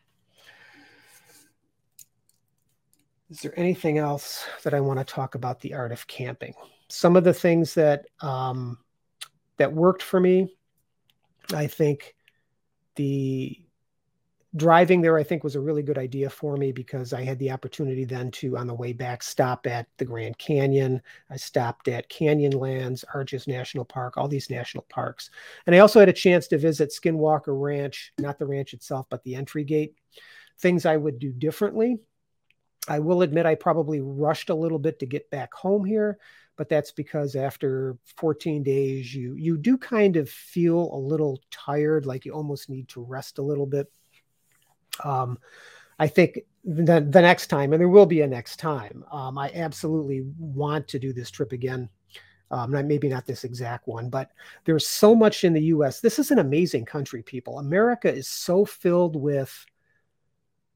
Is 3.31 3.40
there 3.40 3.59
anything 3.59 3.98
else 3.98 4.46
that 4.62 4.72
I 4.74 4.81
want 4.81 4.98
to 4.98 5.04
talk 5.04 5.35
about 5.35 5.61
the 5.61 5.74
art 5.74 5.92
of 5.92 6.07
camping? 6.07 6.54
Some 6.88 7.16
of 7.16 7.24
the 7.24 7.35
things 7.35 7.74
that 7.74 8.07
um, 8.20 8.78
that 9.59 9.72
worked 9.72 10.02
for 10.02 10.18
me, 10.18 10.54
I 11.52 11.66
think 11.66 12.14
the 12.94 13.61
driving 14.56 15.00
there, 15.00 15.18
I 15.18 15.22
think, 15.22 15.44
was 15.44 15.56
a 15.56 15.61
really 15.61 15.82
good 15.82 15.98
idea 15.98 16.30
for 16.30 16.56
me 16.56 16.72
because 16.72 17.12
I 17.12 17.22
had 17.22 17.38
the 17.38 17.50
opportunity 17.50 18.04
then 18.04 18.30
to, 18.32 18.56
on 18.56 18.66
the 18.66 18.74
way 18.74 18.92
back, 18.92 19.22
stop 19.22 19.66
at 19.66 19.87
the 19.98 20.04
Grand 20.04 20.38
Canyon. 20.38 21.02
I 21.30 21.37
stopped 21.37 21.88
at 21.88 22.08
Canyonlands, 22.08 23.04
Arches 23.14 23.46
National 23.46 23.84
Park, 23.84 24.16
all 24.16 24.28
these 24.28 24.50
national 24.50 24.84
parks. 24.88 25.30
And 25.66 25.74
I 25.74 25.80
also 25.80 26.00
had 26.00 26.08
a 26.08 26.14
chance 26.14 26.48
to 26.48 26.58
visit 26.58 26.90
Skinwalker 26.90 27.61
Ranch, 27.61 28.12
not 28.18 28.38
the 28.38 28.46
ranch 28.46 28.72
itself, 28.74 29.06
but 29.11 29.22
the 29.24 29.34
entry 29.34 29.64
gate. 29.64 29.94
Things 30.61 30.87
I 30.87 30.96
would 30.96 31.18
do 31.18 31.32
differently 31.32 31.98
I 32.88 32.98
will 32.98 33.22
admit 33.22 33.46
I 33.46 33.54
probably 33.54 34.00
rushed 34.00 34.50
a 34.50 34.54
little 34.54 34.78
bit 34.78 34.98
to 35.00 35.06
get 35.06 35.30
back 35.30 35.52
home 35.52 35.84
here, 35.84 36.18
but 36.56 36.68
that's 36.68 36.90
because 36.90 37.37
after 37.37 37.96
14 38.16 38.62
days 38.62 39.14
you 39.14 39.34
you 39.34 39.58
do 39.58 39.76
kind 39.76 40.16
of 40.16 40.28
feel 40.28 40.90
a 40.92 40.98
little 40.98 41.40
tired, 41.50 42.06
like 42.06 42.24
you 42.24 42.32
almost 42.32 42.70
need 42.70 42.88
to 42.88 43.02
rest 43.02 43.38
a 43.38 43.42
little 43.42 43.66
bit. 43.66 43.90
Um, 45.04 45.38
I 45.98 46.06
think 46.06 46.40
the, 46.64 47.00
the 47.00 47.22
next 47.22 47.48
time, 47.48 47.72
and 47.72 47.80
there 47.80 47.88
will 47.88 48.06
be 48.06 48.20
a 48.20 48.26
next 48.26 48.56
time, 48.56 49.04
um, 49.11 49.38
I 49.38 49.50
absolutely 49.54 50.26
want 50.38 50.88
to 50.88 50.98
do 50.98 51.12
this 51.12 51.30
trip 51.30 51.52
again. 51.52 51.88
Um, 52.50 52.70
maybe 52.70 53.08
not 53.08 53.26
this 53.26 53.44
exact 53.44 53.87
one, 53.87 54.08
but 54.08 54.30
there's 54.64 54.87
so 54.87 55.14
much 55.14 55.44
in 55.44 55.52
the 55.52 55.64
U.S. 55.64 56.00
This 56.00 56.18
is 56.18 56.30
an 56.30 56.38
amazing 56.38 56.87
country, 56.87 57.22
people. 57.22 57.58
America 57.58 58.11
is 58.11 58.26
so 58.26 58.64
filled 58.64 59.16
with 59.16 59.66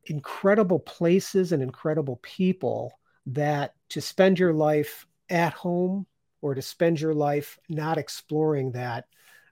incredible 0.05 0.81
places 0.81 1.53
and 1.53 1.63
incredible 1.63 2.19
people 2.23 2.99
that 3.27 3.75
to 3.89 4.01
spend 4.01 4.39
your 4.39 4.53
life 4.53 5.07
at 5.31 5.53
home 5.53 6.07
or 6.41 6.55
to 6.55 6.63
spend 6.63 7.01
your 7.01 7.15
life 7.15 7.59
not 7.69 7.99
exploring 7.99 8.73
that 8.73 9.07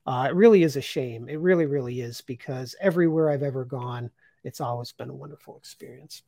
uh, 0.07 0.27
it 0.29 0.35
really 0.35 0.63
is 0.63 0.77
a 0.77 0.81
shame 0.81 1.29
it 1.29 1.39
really 1.39 1.67
really 1.67 2.01
is 2.01 2.21
because 2.23 2.75
everywhere 2.81 3.31
i've 3.31 3.45
ever 3.45 3.65
gone 3.65 4.11
it's 4.45 4.61
always 4.61 4.93
been 4.93 5.11
a 5.11 5.15
wonderful 5.15 5.57
experience 5.57 6.23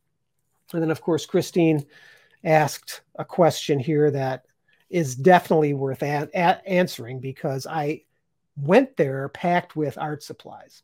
and 0.73 0.81
then 0.81 0.91
of 0.91 1.01
course 1.01 1.25
christine 1.25 1.85
asked 2.43 3.01
a 3.15 3.25
question 3.25 3.79
here 3.79 4.11
that 4.11 4.45
is 4.89 5.15
definitely 5.15 5.73
worth 5.73 6.03
a- 6.03 6.29
a- 6.33 6.69
answering 6.69 7.19
because 7.19 7.65
i 7.67 8.01
went 8.57 8.95
there 8.97 9.29
packed 9.29 9.75
with 9.75 9.97
art 9.97 10.21
supplies 10.21 10.83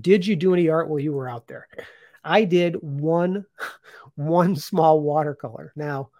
did 0.00 0.26
you 0.26 0.36
do 0.36 0.52
any 0.52 0.68
art 0.68 0.88
while 0.88 0.98
you 0.98 1.12
were 1.12 1.28
out 1.28 1.46
there 1.46 1.68
I 2.28 2.44
did 2.44 2.76
one 2.82 3.46
one 4.14 4.56
small 4.56 5.00
watercolor. 5.00 5.72
Now, 5.74 6.10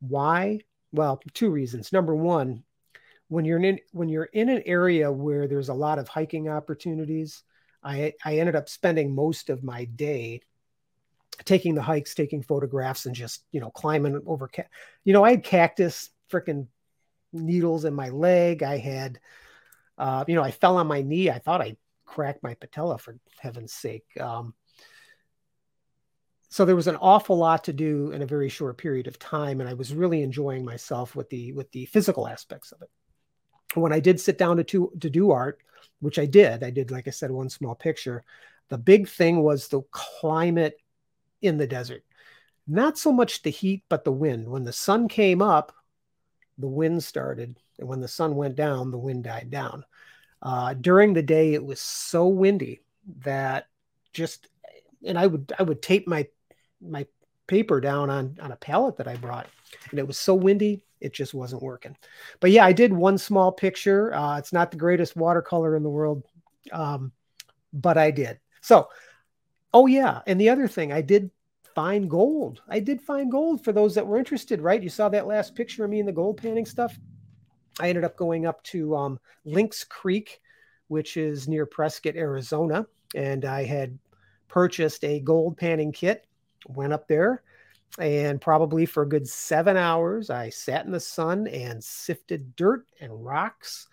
why? 0.00 0.60
Well, 0.92 1.20
two 1.34 1.50
reasons. 1.50 1.92
Number 1.92 2.14
one, 2.14 2.62
when 3.28 3.44
you're 3.44 3.62
in 3.62 3.80
when 3.92 4.08
you're 4.08 4.24
in 4.24 4.48
an 4.48 4.62
area 4.64 5.10
where 5.10 5.48
there's 5.48 5.68
a 5.68 5.74
lot 5.74 5.98
of 5.98 6.08
hiking 6.08 6.48
opportunities, 6.48 7.42
I 7.86 8.14
I 8.24 8.38
ended 8.38 8.56
up 8.56 8.68
spending 8.68 9.14
most 9.14 9.48
of 9.48 9.62
my 9.62 9.84
day 9.84 10.42
taking 11.44 11.74
the 11.74 11.82
hikes, 11.82 12.14
taking 12.14 12.42
photographs, 12.42 13.06
and 13.06 13.14
just 13.14 13.44
you 13.52 13.60
know 13.60 13.70
climbing 13.70 14.20
over. 14.26 14.48
Ca- 14.48 14.64
you 15.04 15.12
know, 15.12 15.24
I 15.24 15.30
had 15.30 15.44
cactus 15.44 16.10
freaking 16.30 16.66
needles 17.32 17.84
in 17.84 17.94
my 17.94 18.08
leg. 18.08 18.62
I 18.62 18.78
had, 18.78 19.20
uh, 19.98 20.24
you 20.26 20.34
know, 20.34 20.42
I 20.42 20.50
fell 20.50 20.78
on 20.78 20.86
my 20.86 21.02
knee. 21.02 21.30
I 21.30 21.38
thought 21.38 21.60
I 21.60 21.76
cracked 22.04 22.42
my 22.42 22.54
patella 22.54 22.98
for 22.98 23.16
heaven's 23.38 23.72
sake. 23.72 24.06
Um, 24.20 24.54
so 26.48 26.64
there 26.64 26.76
was 26.76 26.86
an 26.86 26.96
awful 26.96 27.36
lot 27.36 27.64
to 27.64 27.72
do 27.72 28.12
in 28.12 28.22
a 28.22 28.26
very 28.26 28.48
short 28.48 28.78
period 28.78 29.06
of 29.06 29.18
time 29.18 29.60
and 29.60 29.68
i 29.68 29.74
was 29.74 29.92
really 29.92 30.22
enjoying 30.22 30.64
myself 30.64 31.14
with 31.14 31.28
the 31.28 31.52
with 31.52 31.70
the 31.72 31.84
physical 31.86 32.26
aspects 32.26 32.72
of 32.72 32.80
it 32.80 32.90
when 33.74 33.92
i 33.92 34.00
did 34.00 34.20
sit 34.20 34.38
down 34.38 34.56
to, 34.56 34.64
to, 34.64 34.92
to 35.00 35.10
do 35.10 35.32
art 35.32 35.60
which 36.00 36.18
i 36.18 36.26
did. 36.26 36.62
I 36.62 36.70
did 36.70 36.90
like 36.90 37.08
i 37.08 37.10
said 37.10 37.30
one 37.30 37.50
small 37.50 37.74
picture. 37.74 38.24
The 38.68 38.78
big 38.78 39.08
thing 39.08 39.42
was 39.42 39.68
the 39.68 39.82
climate 39.90 40.78
in 41.42 41.56
the 41.56 41.66
desert. 41.66 42.02
Not 42.66 42.98
so 42.98 43.12
much 43.12 43.42
the 43.42 43.50
heat 43.50 43.84
but 43.88 44.04
the 44.04 44.12
wind. 44.12 44.48
When 44.48 44.64
the 44.64 44.72
sun 44.72 45.08
came 45.08 45.42
up 45.42 45.72
the 46.58 46.68
wind 46.68 47.04
started 47.04 47.58
and 47.78 47.88
when 47.88 48.00
the 48.00 48.08
sun 48.08 48.34
went 48.34 48.56
down 48.56 48.90
the 48.90 48.98
wind 48.98 49.24
died 49.24 49.50
down. 49.50 49.84
Uh, 50.42 50.74
during 50.74 51.12
the 51.12 51.22
day 51.22 51.54
it 51.54 51.64
was 51.64 51.80
so 51.80 52.28
windy 52.28 52.82
that 53.22 53.66
just 54.12 54.48
and 55.04 55.18
i 55.18 55.26
would 55.26 55.52
i 55.58 55.62
would 55.62 55.80
tape 55.80 56.06
my 56.06 56.26
my 56.80 57.06
paper 57.46 57.80
down 57.80 58.10
on 58.10 58.36
on 58.40 58.52
a 58.52 58.56
pallet 58.56 58.96
that 58.96 59.08
I 59.08 59.16
brought, 59.16 59.46
and 59.90 59.98
it 59.98 60.06
was 60.06 60.18
so 60.18 60.34
windy 60.34 60.82
it 61.00 61.12
just 61.12 61.34
wasn't 61.34 61.62
working. 61.62 61.96
But 62.40 62.50
yeah, 62.50 62.64
I 62.64 62.72
did 62.72 62.92
one 62.92 63.18
small 63.18 63.52
picture. 63.52 64.14
Uh, 64.14 64.38
it's 64.38 64.52
not 64.52 64.70
the 64.70 64.76
greatest 64.76 65.16
watercolor 65.16 65.76
in 65.76 65.82
the 65.82 65.90
world, 65.90 66.24
um, 66.72 67.12
but 67.72 67.98
I 67.98 68.10
did. 68.10 68.38
So, 68.60 68.88
oh 69.74 69.86
yeah, 69.86 70.20
and 70.26 70.40
the 70.40 70.48
other 70.48 70.68
thing, 70.68 70.92
I 70.92 71.02
did 71.02 71.30
find 71.74 72.08
gold. 72.08 72.62
I 72.68 72.80
did 72.80 73.02
find 73.02 73.30
gold 73.30 73.62
for 73.62 73.72
those 73.72 73.94
that 73.94 74.06
were 74.06 74.18
interested. 74.18 74.60
Right? 74.60 74.82
You 74.82 74.88
saw 74.88 75.08
that 75.10 75.26
last 75.26 75.54
picture 75.54 75.84
of 75.84 75.90
me 75.90 76.00
in 76.00 76.06
the 76.06 76.12
gold 76.12 76.38
panning 76.38 76.66
stuff. 76.66 76.98
I 77.78 77.88
ended 77.88 78.04
up 78.04 78.16
going 78.16 78.46
up 78.46 78.62
to 78.64 78.96
um, 78.96 79.20
Lynx 79.44 79.84
Creek, 79.84 80.40
which 80.88 81.16
is 81.16 81.46
near 81.46 81.66
Prescott, 81.66 82.16
Arizona. 82.16 82.86
And 83.14 83.44
I 83.44 83.64
had 83.64 83.98
purchased 84.48 85.04
a 85.04 85.20
gold 85.20 85.58
panning 85.58 85.92
kit, 85.92 86.26
went 86.68 86.92
up 86.92 87.06
there, 87.06 87.42
and 87.98 88.40
probably 88.40 88.86
for 88.86 89.02
a 89.02 89.08
good 89.08 89.26
seven 89.28 89.76
hours, 89.76 90.30
I 90.30 90.50
sat 90.50 90.84
in 90.84 90.92
the 90.92 91.00
sun 91.00 91.46
and 91.46 91.82
sifted 91.82 92.56
dirt 92.56 92.86
and 93.00 93.24
rocks. 93.24 93.88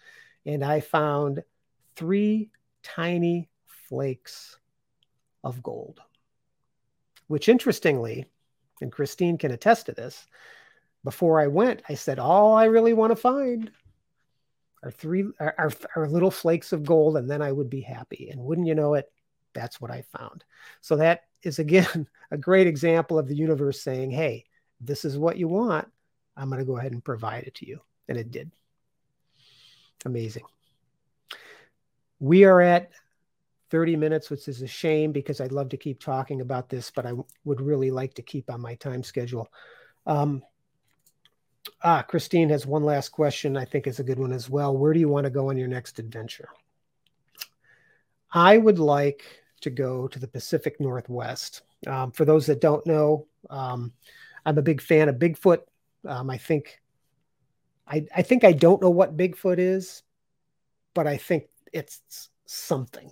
And 0.46 0.64
I 0.64 0.82
found 0.82 1.44
three 1.96 2.52
tiny 2.82 3.50
flakes 3.88 4.58
of 5.44 5.64
gold, 5.64 6.02
which 7.28 7.50
interestingly, 7.50 8.26
and 8.82 8.92
Christine 8.92 9.38
can 9.38 9.52
attest 9.52 9.86
to 9.86 9.94
this, 9.94 10.28
before 11.04 11.40
I 11.40 11.48
went, 11.48 11.82
I 11.90 11.96
said, 11.96 12.20
All 12.20 12.56
I 12.56 12.66
really 12.66 12.94
want 12.94 13.12
to 13.12 13.16
find 13.16 13.72
are 14.84 14.92
three 14.92 15.26
are, 15.40 15.56
are, 15.58 15.72
are, 15.96 16.10
little 16.10 16.32
flakes 16.32 16.74
of 16.74 16.84
gold, 16.84 17.18
and 17.18 17.30
then 17.30 17.42
I 17.42 17.52
would 17.52 17.70
be 17.70 17.82
happy. 17.82 18.30
And 18.30 18.42
wouldn't 18.42 18.68
you 18.68 18.76
know 18.76 18.94
it, 18.96 19.12
that's 19.54 19.80
what 19.80 19.92
I 19.92 20.04
found. 20.18 20.44
So 20.82 20.96
that 20.98 21.24
is 21.42 21.60
again 21.60 22.08
a 22.32 22.38
great 22.38 22.68
example 22.68 23.18
of 23.18 23.28
the 23.28 23.36
universe 23.36 23.82
saying, 23.82 24.12
Hey, 24.12 24.46
this 24.82 25.06
is 25.06 25.18
what 25.18 25.38
you 25.38 25.48
want. 25.48 25.88
I'm 26.36 26.50
going 26.50 26.60
to 26.60 26.66
go 26.66 26.78
ahead 26.78 26.94
and 26.94 27.04
provide 27.04 27.44
it 27.44 27.56
to 27.56 27.68
you. 27.68 27.80
And 28.08 28.18
it 28.18 28.32
did. 28.32 28.52
Amazing. 30.06 30.44
We 32.20 32.44
are 32.44 32.60
at 32.60 32.92
30 33.70 33.96
minutes, 33.96 34.30
which 34.30 34.48
is 34.48 34.62
a 34.62 34.68
shame 34.68 35.12
because 35.12 35.42
I'd 35.42 35.52
love 35.52 35.70
to 35.70 35.78
keep 35.78 36.00
talking 36.00 36.42
about 36.42 36.70
this, 36.70 36.92
but 36.92 37.06
I 37.06 37.14
would 37.44 37.62
really 37.62 37.92
like 37.92 38.14
to 38.16 38.22
keep 38.22 38.50
on 38.52 38.62
my 38.62 38.76
time 38.76 39.04
schedule. 39.04 39.52
Um, 40.06 40.44
ah, 41.82 42.02
Christine 42.02 42.50
has 42.50 42.66
one 42.66 42.84
last 42.84 43.10
question. 43.10 43.58
I 43.58 43.66
think 43.66 43.88
is 43.88 44.00
a 44.00 44.04
good 44.04 44.20
one 44.20 44.34
as 44.34 44.50
well. 44.50 44.78
Where 44.78 44.94
do 44.94 45.00
you 45.00 45.10
want 45.10 45.26
to 45.26 45.30
go 45.30 45.50
on 45.50 45.58
your 45.58 45.68
next 45.68 46.00
adventure? 46.00 46.50
I 48.32 48.58
would 48.58 48.80
like 48.80 49.43
to 49.64 49.70
go 49.70 50.08
to 50.08 50.20
the 50.20 50.28
Pacific 50.28 50.80
Northwest. 50.80 51.64
Um, 51.88 52.12
for 52.12 52.26
those 52.26 52.46
that 52.46 52.62
don't 52.62 52.86
know, 52.86 53.28
um, 53.50 53.92
I'm 54.46 54.58
a 54.58 54.62
big 54.62 54.82
fan 54.82 55.10
of 55.10 55.16
Bigfoot. 55.16 55.60
Um, 56.08 56.30
I 56.30 56.38
think 56.38 56.82
I, 57.88 58.06
I 58.16 58.22
think 58.22 58.44
I 58.44 58.54
don't 58.54 58.82
know 58.82 58.90
what 58.90 59.18
Bigfoot 59.18 59.60
is, 59.60 60.04
but 60.94 61.08
I 61.08 61.18
think 61.18 61.46
it's 61.72 62.30
something. 62.46 63.12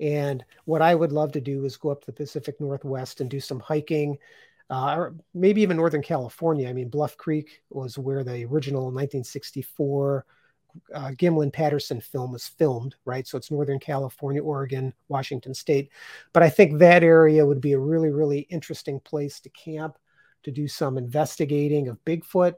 And 0.00 0.44
what 0.64 0.82
I 0.82 0.94
would 0.94 1.12
love 1.12 1.32
to 1.32 1.40
do 1.40 1.64
is 1.64 1.76
go 1.76 1.90
up 1.90 2.00
to 2.02 2.06
the 2.06 2.12
Pacific 2.12 2.60
Northwest 2.60 3.20
and 3.20 3.28
do 3.28 3.40
some 3.40 3.58
hiking, 3.58 4.18
uh, 4.70 4.94
or 4.96 5.14
maybe 5.34 5.62
even 5.62 5.76
Northern 5.76 6.02
California. 6.02 6.68
I 6.68 6.72
mean, 6.72 6.88
Bluff 6.88 7.16
Creek 7.16 7.62
was 7.70 7.98
where 7.98 8.22
the 8.22 8.44
original 8.44 8.84
1964 8.84 10.24
uh, 10.94 11.10
Gimlin 11.10 11.52
Patterson 11.52 12.00
film 12.00 12.32
was 12.32 12.46
filmed, 12.46 12.94
right? 13.04 13.26
So 13.26 13.36
it's 13.36 13.50
Northern 13.50 13.78
California, 13.78 14.42
Oregon, 14.42 14.92
Washington 15.08 15.54
State. 15.54 15.90
But 16.32 16.42
I 16.42 16.50
think 16.50 16.78
that 16.78 17.02
area 17.02 17.44
would 17.44 17.60
be 17.60 17.72
a 17.72 17.78
really, 17.78 18.10
really 18.10 18.40
interesting 18.50 19.00
place 19.00 19.40
to 19.40 19.50
camp, 19.50 19.98
to 20.42 20.50
do 20.50 20.68
some 20.68 20.98
investigating 20.98 21.88
of 21.88 22.02
Bigfoot, 22.04 22.54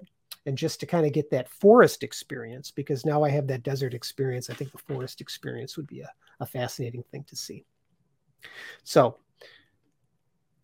and 0.47 0.57
just 0.57 0.81
to 0.81 0.87
kind 0.87 1.07
of 1.07 1.13
get 1.13 1.31
that 1.31 1.49
forest 1.49 2.03
experience 2.03 2.71
because 2.71 3.05
now 3.05 3.23
I 3.23 3.31
have 3.31 3.47
that 3.49 3.63
desert 3.63 3.95
experience. 3.95 4.49
I 4.49 4.55
think 4.55 4.73
the 4.73 4.79
forest 4.79 5.21
experience 5.21 5.77
would 5.77 5.87
be 5.87 6.01
a, 6.01 6.11
a 6.41 6.47
fascinating 6.47 7.05
thing 7.11 7.25
to 7.29 7.37
see. 7.37 7.65
So, 8.85 9.19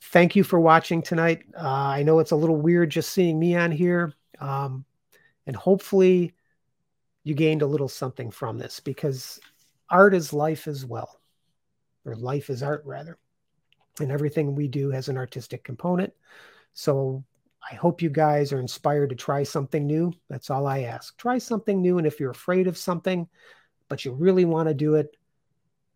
thank 0.00 0.36
you 0.36 0.44
for 0.44 0.58
watching 0.58 1.02
tonight. 1.02 1.42
Uh, 1.54 1.68
I 1.68 2.02
know 2.02 2.20
it's 2.20 2.30
a 2.30 2.36
little 2.36 2.56
weird 2.56 2.90
just 2.90 3.12
seeing 3.12 3.38
me 3.38 3.54
on 3.56 3.70
here, 3.70 4.12
um, 4.40 4.84
and 5.46 5.54
hopefully, 5.54 6.34
you 7.26 7.34
gained 7.34 7.62
a 7.62 7.66
little 7.66 7.88
something 7.88 8.30
from 8.30 8.56
this 8.56 8.78
because 8.78 9.40
art 9.90 10.14
is 10.14 10.32
life 10.32 10.68
as 10.68 10.86
well, 10.86 11.20
or 12.04 12.14
life 12.14 12.50
is 12.50 12.62
art 12.62 12.84
rather, 12.86 13.18
and 13.98 14.12
everything 14.12 14.54
we 14.54 14.68
do 14.68 14.92
has 14.92 15.08
an 15.08 15.16
artistic 15.16 15.64
component. 15.64 16.12
So 16.72 17.24
I 17.68 17.74
hope 17.74 18.00
you 18.00 18.10
guys 18.10 18.52
are 18.52 18.60
inspired 18.60 19.10
to 19.10 19.16
try 19.16 19.42
something 19.42 19.88
new. 19.88 20.12
That's 20.30 20.50
all 20.50 20.68
I 20.68 20.82
ask. 20.82 21.18
Try 21.18 21.38
something 21.38 21.82
new. 21.82 21.98
And 21.98 22.06
if 22.06 22.20
you're 22.20 22.30
afraid 22.30 22.68
of 22.68 22.78
something, 22.78 23.26
but 23.88 24.04
you 24.04 24.12
really 24.12 24.44
want 24.44 24.68
to 24.68 24.74
do 24.74 24.94
it, 24.94 25.16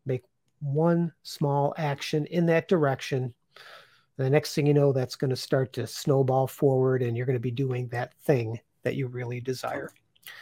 make 0.04 0.24
one 0.58 1.12
small 1.22 1.74
action 1.78 2.26
in 2.26 2.46
that 2.46 2.66
direction. 2.66 3.32
And 4.18 4.26
the 4.26 4.30
next 4.30 4.56
thing 4.56 4.66
you 4.66 4.74
know, 4.74 4.92
that's 4.92 5.14
going 5.14 5.30
to 5.30 5.36
start 5.36 5.72
to 5.74 5.86
snowball 5.86 6.48
forward 6.48 7.02
and 7.02 7.16
you're 7.16 7.24
going 7.24 7.34
to 7.34 7.40
be 7.40 7.52
doing 7.52 7.86
that 7.90 8.14
thing 8.24 8.58
that 8.82 8.96
you 8.96 9.06
really 9.06 9.40
desire. 9.40 9.92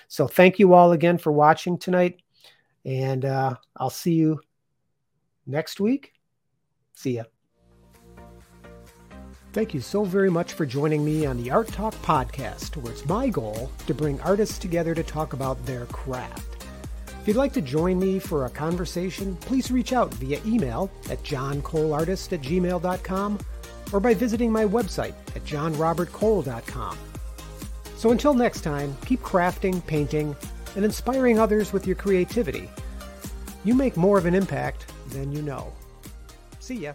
So 0.08 0.26
thank 0.26 0.58
you 0.58 0.74
all 0.74 0.92
again 0.92 1.18
for 1.18 1.32
watching 1.32 1.78
tonight. 1.78 2.20
And 2.84 3.24
uh, 3.24 3.56
I'll 3.76 3.90
see 3.90 4.14
you 4.14 4.40
next 5.46 5.80
week. 5.80 6.12
See 6.94 7.16
ya. 7.16 7.24
Thank 9.52 9.74
you 9.74 9.80
so 9.80 10.04
very 10.04 10.30
much 10.30 10.52
for 10.52 10.66
joining 10.66 11.04
me 11.04 11.24
on 11.26 11.42
the 11.42 11.50
Art 11.50 11.68
Talk 11.68 11.94
podcast, 11.96 12.76
where 12.76 12.92
it's 12.92 13.06
my 13.06 13.28
goal 13.28 13.70
to 13.86 13.94
bring 13.94 14.20
artists 14.20 14.58
together 14.58 14.94
to 14.94 15.02
talk 15.02 15.32
about 15.32 15.64
their 15.64 15.86
craft. 15.86 16.66
If 17.20 17.26
you'd 17.26 17.36
like 17.36 17.52
to 17.54 17.62
join 17.62 17.98
me 17.98 18.18
for 18.18 18.44
a 18.44 18.50
conversation, 18.50 19.36
please 19.36 19.70
reach 19.70 19.92
out 19.92 20.12
via 20.14 20.40
email 20.46 20.90
at 21.10 21.22
johncoleartist 21.22 22.32
at 22.32 22.42
gmail.com 22.42 23.38
or 23.92 24.00
by 24.00 24.14
visiting 24.14 24.52
my 24.52 24.64
website 24.64 25.14
at 25.34 25.44
johnrobertcole.com. 25.44 26.98
So 27.98 28.12
until 28.12 28.32
next 28.32 28.60
time, 28.60 28.96
keep 29.06 29.20
crafting, 29.22 29.84
painting, 29.84 30.36
and 30.76 30.84
inspiring 30.84 31.40
others 31.40 31.72
with 31.72 31.84
your 31.84 31.96
creativity. 31.96 32.70
You 33.64 33.74
make 33.74 33.96
more 33.96 34.16
of 34.16 34.24
an 34.24 34.36
impact 34.36 34.86
than 35.08 35.32
you 35.32 35.42
know. 35.42 35.72
See 36.60 36.76
ya. 36.76 36.92